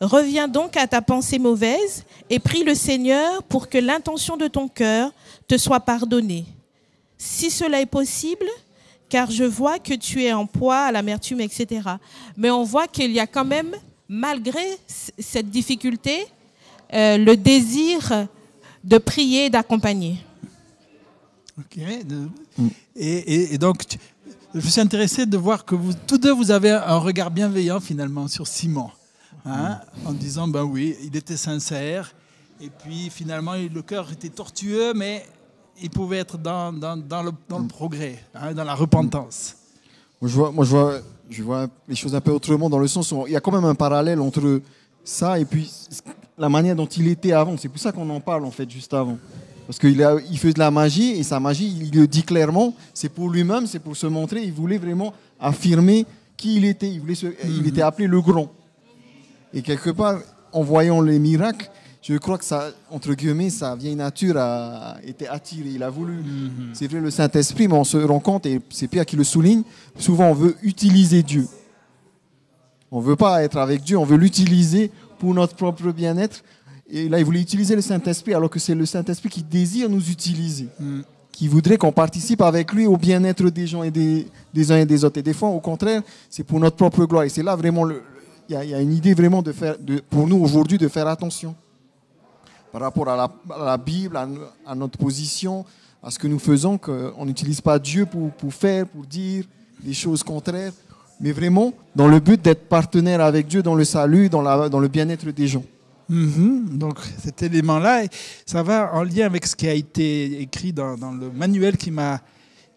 [0.00, 4.68] Reviens donc à ta pensée mauvaise et prie le Seigneur pour que l'intention de ton
[4.68, 5.10] cœur
[5.46, 6.44] te soit pardonnée.
[7.18, 8.46] Si cela est possible,
[9.08, 11.88] car je vois que tu es en poids à l'amertume, etc.
[12.36, 13.74] Mais on voit qu'il y a quand même
[14.08, 16.26] malgré cette difficulté,
[16.92, 18.26] euh, le désir
[18.82, 20.18] de prier, d'accompagner.
[21.58, 21.78] Ok.
[22.96, 23.84] Et, donc,
[24.54, 28.28] je suis intéressé de voir que vous, tous deux, vous avez un regard bienveillant finalement
[28.28, 28.90] sur Simon,
[29.44, 32.14] hein, en disant, ben oui, il était sincère,
[32.60, 35.26] et puis finalement, le cœur était tortueux, mais
[35.82, 39.56] il pouvait être dans, dans, dans, le, dans le, progrès, hein, dans la repentance.
[40.20, 41.00] Moi, je vois, moi, je vois
[41.30, 43.52] je vois les choses un peu autrement dans le sens où il y a quand
[43.52, 44.60] même un parallèle entre
[45.02, 45.70] ça et puis
[46.38, 47.56] la manière dont il était avant.
[47.56, 49.18] C'est pour ça qu'on en parle en fait juste avant.
[49.66, 53.08] Parce qu'il il fait de la magie et sa magie, il le dit clairement, c'est
[53.08, 54.42] pour lui-même, c'est pour se montrer.
[54.42, 56.04] Il voulait vraiment affirmer
[56.36, 56.90] qui il était.
[56.90, 57.14] Il, voulait
[57.44, 57.66] il mhm.
[57.68, 58.52] était appelé le grand.
[59.54, 60.18] Et quelque part,
[60.52, 61.70] en voyant les miracles,
[62.06, 65.70] je crois que ça, entre guillemets, sa vieille nature a été attirée.
[65.70, 66.12] Il a voulu.
[66.12, 66.70] Mhm.
[66.74, 69.62] C'est vrai, le Saint-Esprit, mais on se rend compte, et c'est Pierre qui le souligne,
[69.98, 71.48] souvent on veut utiliser Dieu.
[72.90, 76.44] On ne veut pas être avec Dieu, on veut l'utiliser pour notre propre bien-être.
[76.90, 80.10] Et là, il voulait utiliser le Saint-Esprit, alors que c'est le Saint-Esprit qui désire nous
[80.10, 81.04] utiliser, mhm.
[81.32, 84.26] qui voudrait qu'on participe avec lui au bien-être des gens et des,
[84.70, 85.20] uns et des autres.
[85.20, 87.24] Et des fois, au contraire, c'est pour notre propre gloire.
[87.24, 87.88] Et c'est là vraiment,
[88.50, 91.54] il y, a une idée vraiment de faire, de, pour nous aujourd'hui de faire attention
[92.74, 94.16] par rapport à la, Bible,
[94.66, 95.64] à, notre position,
[96.02, 99.44] à ce que nous faisons, qu'on n'utilise pas Dieu pour, faire, pour dire
[99.78, 100.72] des choses contraires,
[101.20, 105.30] mais vraiment dans le but d'être partenaire avec Dieu dans le salut, dans, le bien-être
[105.30, 105.62] des gens.
[106.08, 106.76] Mhm.
[106.76, 108.06] donc cet élément-là,
[108.44, 112.20] ça va en lien avec ce qui a été écrit dans, le manuel qui m'a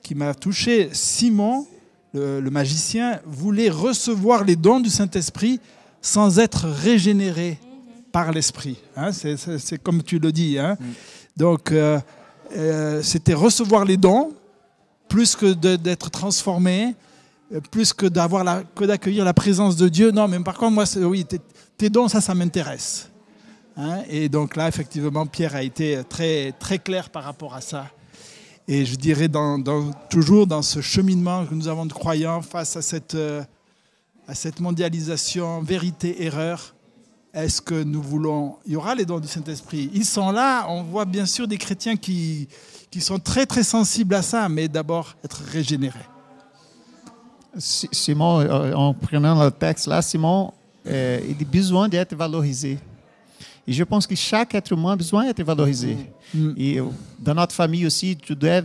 [0.03, 0.89] qui m'a touché.
[0.93, 1.65] Simon,
[2.13, 5.59] le, magicien, voulait recevoir les dons du Saint-Esprit
[6.03, 7.57] sans être régénéré
[8.17, 8.77] par l'esprit.
[8.95, 10.57] Hein, c'est comme tu le dis.
[10.57, 10.75] Hein.
[11.35, 11.99] Donc, euh,
[12.55, 14.33] euh, c'était recevoir les dons,
[15.07, 16.95] plus que d'être transformé,
[17.53, 20.09] euh, plus que d'avoir que d'accueillir la présence de Dieu.
[20.09, 21.25] Non, mais par contre, moi, oui,
[21.77, 23.07] tes, dons, ça, ça m'intéresse.
[23.77, 24.01] Hein.
[24.09, 27.85] Et donc là, effectivement, Pierre a été très, très clair par rapport à ça.
[28.67, 29.61] Et je dirais dans,
[30.09, 33.15] toujours dans ce cheminement que nous avons de croyants face à cette,
[34.27, 36.73] à cette mondialisation vérité-erreur,
[37.43, 38.55] est-ce que nous voulons...
[38.65, 39.91] Il y aura les dons du Saint-Esprit.
[39.93, 40.65] Ils sont là.
[40.69, 42.47] On voit bien sûr des chrétiens qui,
[42.89, 45.99] qui sont très très sensibles à ça, mais d'abord être régénérés.
[47.57, 50.51] Simon, euh, en prenant le texte là, Simon,
[50.87, 52.79] euh, il a besoin d'être valorisé.
[53.67, 55.95] Et je pense que chaque être humain a besoin d'être valorisé.
[56.33, 56.51] Mm.
[56.57, 56.79] Et
[57.19, 58.61] dans notre famille aussi, tu dois,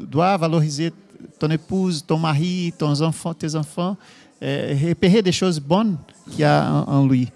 [0.00, 0.92] dois valoriser
[1.38, 3.96] ton épouse, ton mari, ton enfant, tes enfants,
[4.42, 5.96] repérer des choses bonnes
[6.30, 7.30] qu'il y a en, en lui.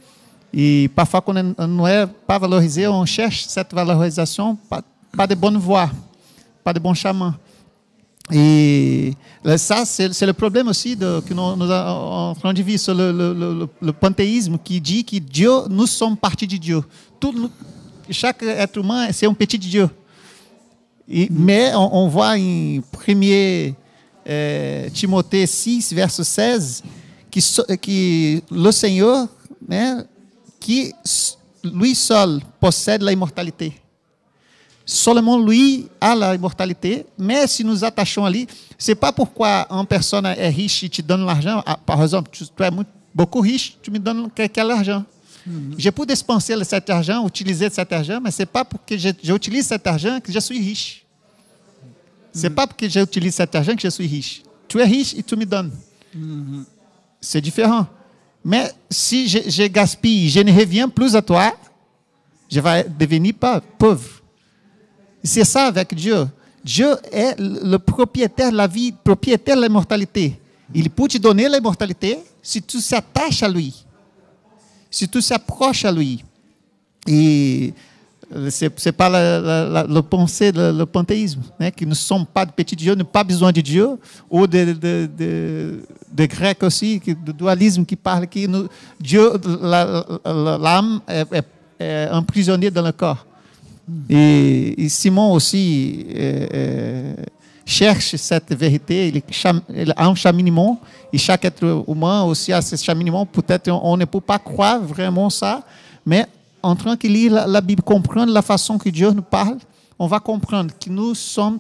[0.53, 4.83] Et parfois, quand on não é pas valorisé, on cherche cette valorisation pas,
[5.17, 5.91] pas de bonne voix,
[6.65, 7.37] pas de bon chemin.
[8.33, 9.13] Et
[9.57, 14.81] ça, c'est le problème aussi de, que nous, nous en de le, le, panthéisme qui
[14.81, 16.81] dit que Dieu, nous sommes partie de Dieu.
[17.19, 17.51] Tout,
[18.09, 19.89] chaque être humain, c'est un petit Dieu.
[21.09, 23.73] Et, mais on, on, voit em 1
[24.27, 26.85] eh, Timothée 6, verset 16,
[27.33, 29.27] que, que le Seigneur
[29.67, 29.95] né,
[30.61, 30.93] que
[31.65, 33.73] lui seul possède la immortalité.
[34.85, 38.47] Seulement lui a la immortalité, mais si nous attachons ali,
[38.77, 42.45] c'est pas pourquoi une personne est riche et te donne l'argent, ah, par exemple, tu,
[42.45, 45.05] tu es muito, beaucoup riche, tu me donnes quel argent.
[45.47, 45.75] Uhum.
[45.79, 50.21] Je peux dépenser cet argent, utiliser cet argent, mais c'est pas porque j'utilise cet argent
[50.21, 51.05] que je suis riche.
[52.33, 52.55] C'est uhum.
[52.55, 54.43] pas porque j'utilise cet argent que je suis riche.
[54.69, 55.73] Tu es riche et tu me donnes.
[56.15, 56.65] Uhum.
[57.21, 57.87] C'est différent.
[58.45, 61.55] Mais si je, gaspille, je ne reviens plus à toi,
[62.51, 63.35] je vais devenir
[63.79, 64.23] pauvre.
[65.23, 66.27] C'est ça avec Dieu.
[66.65, 70.39] Dieu est le propriétaire de la vie, propriétaire de l'immortalité.
[70.75, 73.85] Il peut te donner l'immortalité si tu s'attaches à lui,
[74.91, 76.25] si tu s'approches à lui.
[77.07, 77.73] Et
[78.51, 82.93] c'est pas le pensée, le, panthéisme, hein, que nous ne sommes pas de petits dieux,
[82.93, 83.89] nous n'avons pas besoin de Dieu,
[84.29, 88.69] ou de, de, de, de Grec aussi, do dualisme qui parle que
[89.01, 89.33] Dieu,
[90.25, 91.45] l'âme est,
[91.81, 93.27] est, emprisonnée dans le corps.
[94.09, 97.17] Et, Simon aussi é, é,
[97.67, 99.23] cherche cette vérité, il,
[99.75, 100.81] il, a un cheminement,
[101.13, 103.27] et chaque être humain aussi a ce cheminement.
[103.27, 105.65] Peut-être on ne peut pas croire vraiment ça,
[106.07, 106.27] mais
[106.63, 109.59] en train de lire la, la, Bible, comprendre la façon que Dieu nous parle,
[109.99, 111.59] on va comprendre que nous sommes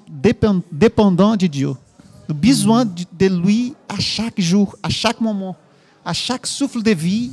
[0.72, 1.68] dépendants de Dieu.
[1.68, 5.56] Nous avons besoin de, lui à chaque jour, à chaque moment,
[6.04, 7.32] à chaque souffle de vie.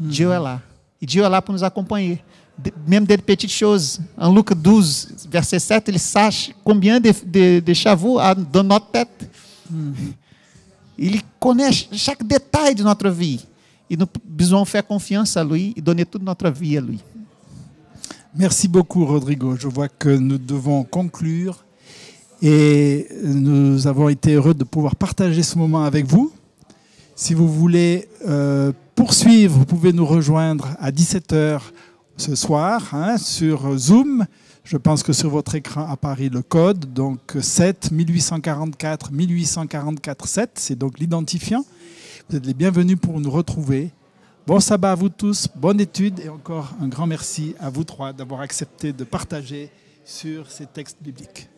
[0.00, 0.60] Dieu est là.
[1.02, 2.22] Et Dieu est là pour nous acompanher.
[2.86, 4.00] Même des petites choses.
[4.16, 8.18] En Luc 12, verset 7, il sache combien de, de, de chevaux
[8.50, 9.30] dans notre tête.
[10.96, 13.44] Il connaît chaque détail de notre vie.
[13.90, 17.00] Et nous devons faire confiance à lui et donner toute notre vie à lui.
[18.34, 19.56] Merci beaucoup, Rodrigo.
[19.56, 21.64] Je vois que nous devons conclure
[22.42, 26.32] et nous avons été heureux de pouvoir partager ce moment avec vous.
[27.16, 31.60] Si vous voulez euh, poursuivre, vous pouvez nous rejoindre à 17h
[32.16, 34.24] ce soir hein, sur Zoom.
[34.62, 40.78] Je pense que sur votre écran apparaît le code, donc 7 1844 1844 7, c'est
[40.78, 41.64] donc l'identifiant.
[42.28, 43.90] Vous êtes les bienvenus pour nous retrouver.
[44.46, 48.12] Bon sabbat à vous tous, bonne étude et encore un grand merci à vous trois
[48.12, 49.70] d'avoir accepté de partager
[50.04, 51.48] sur ces textes bibliques.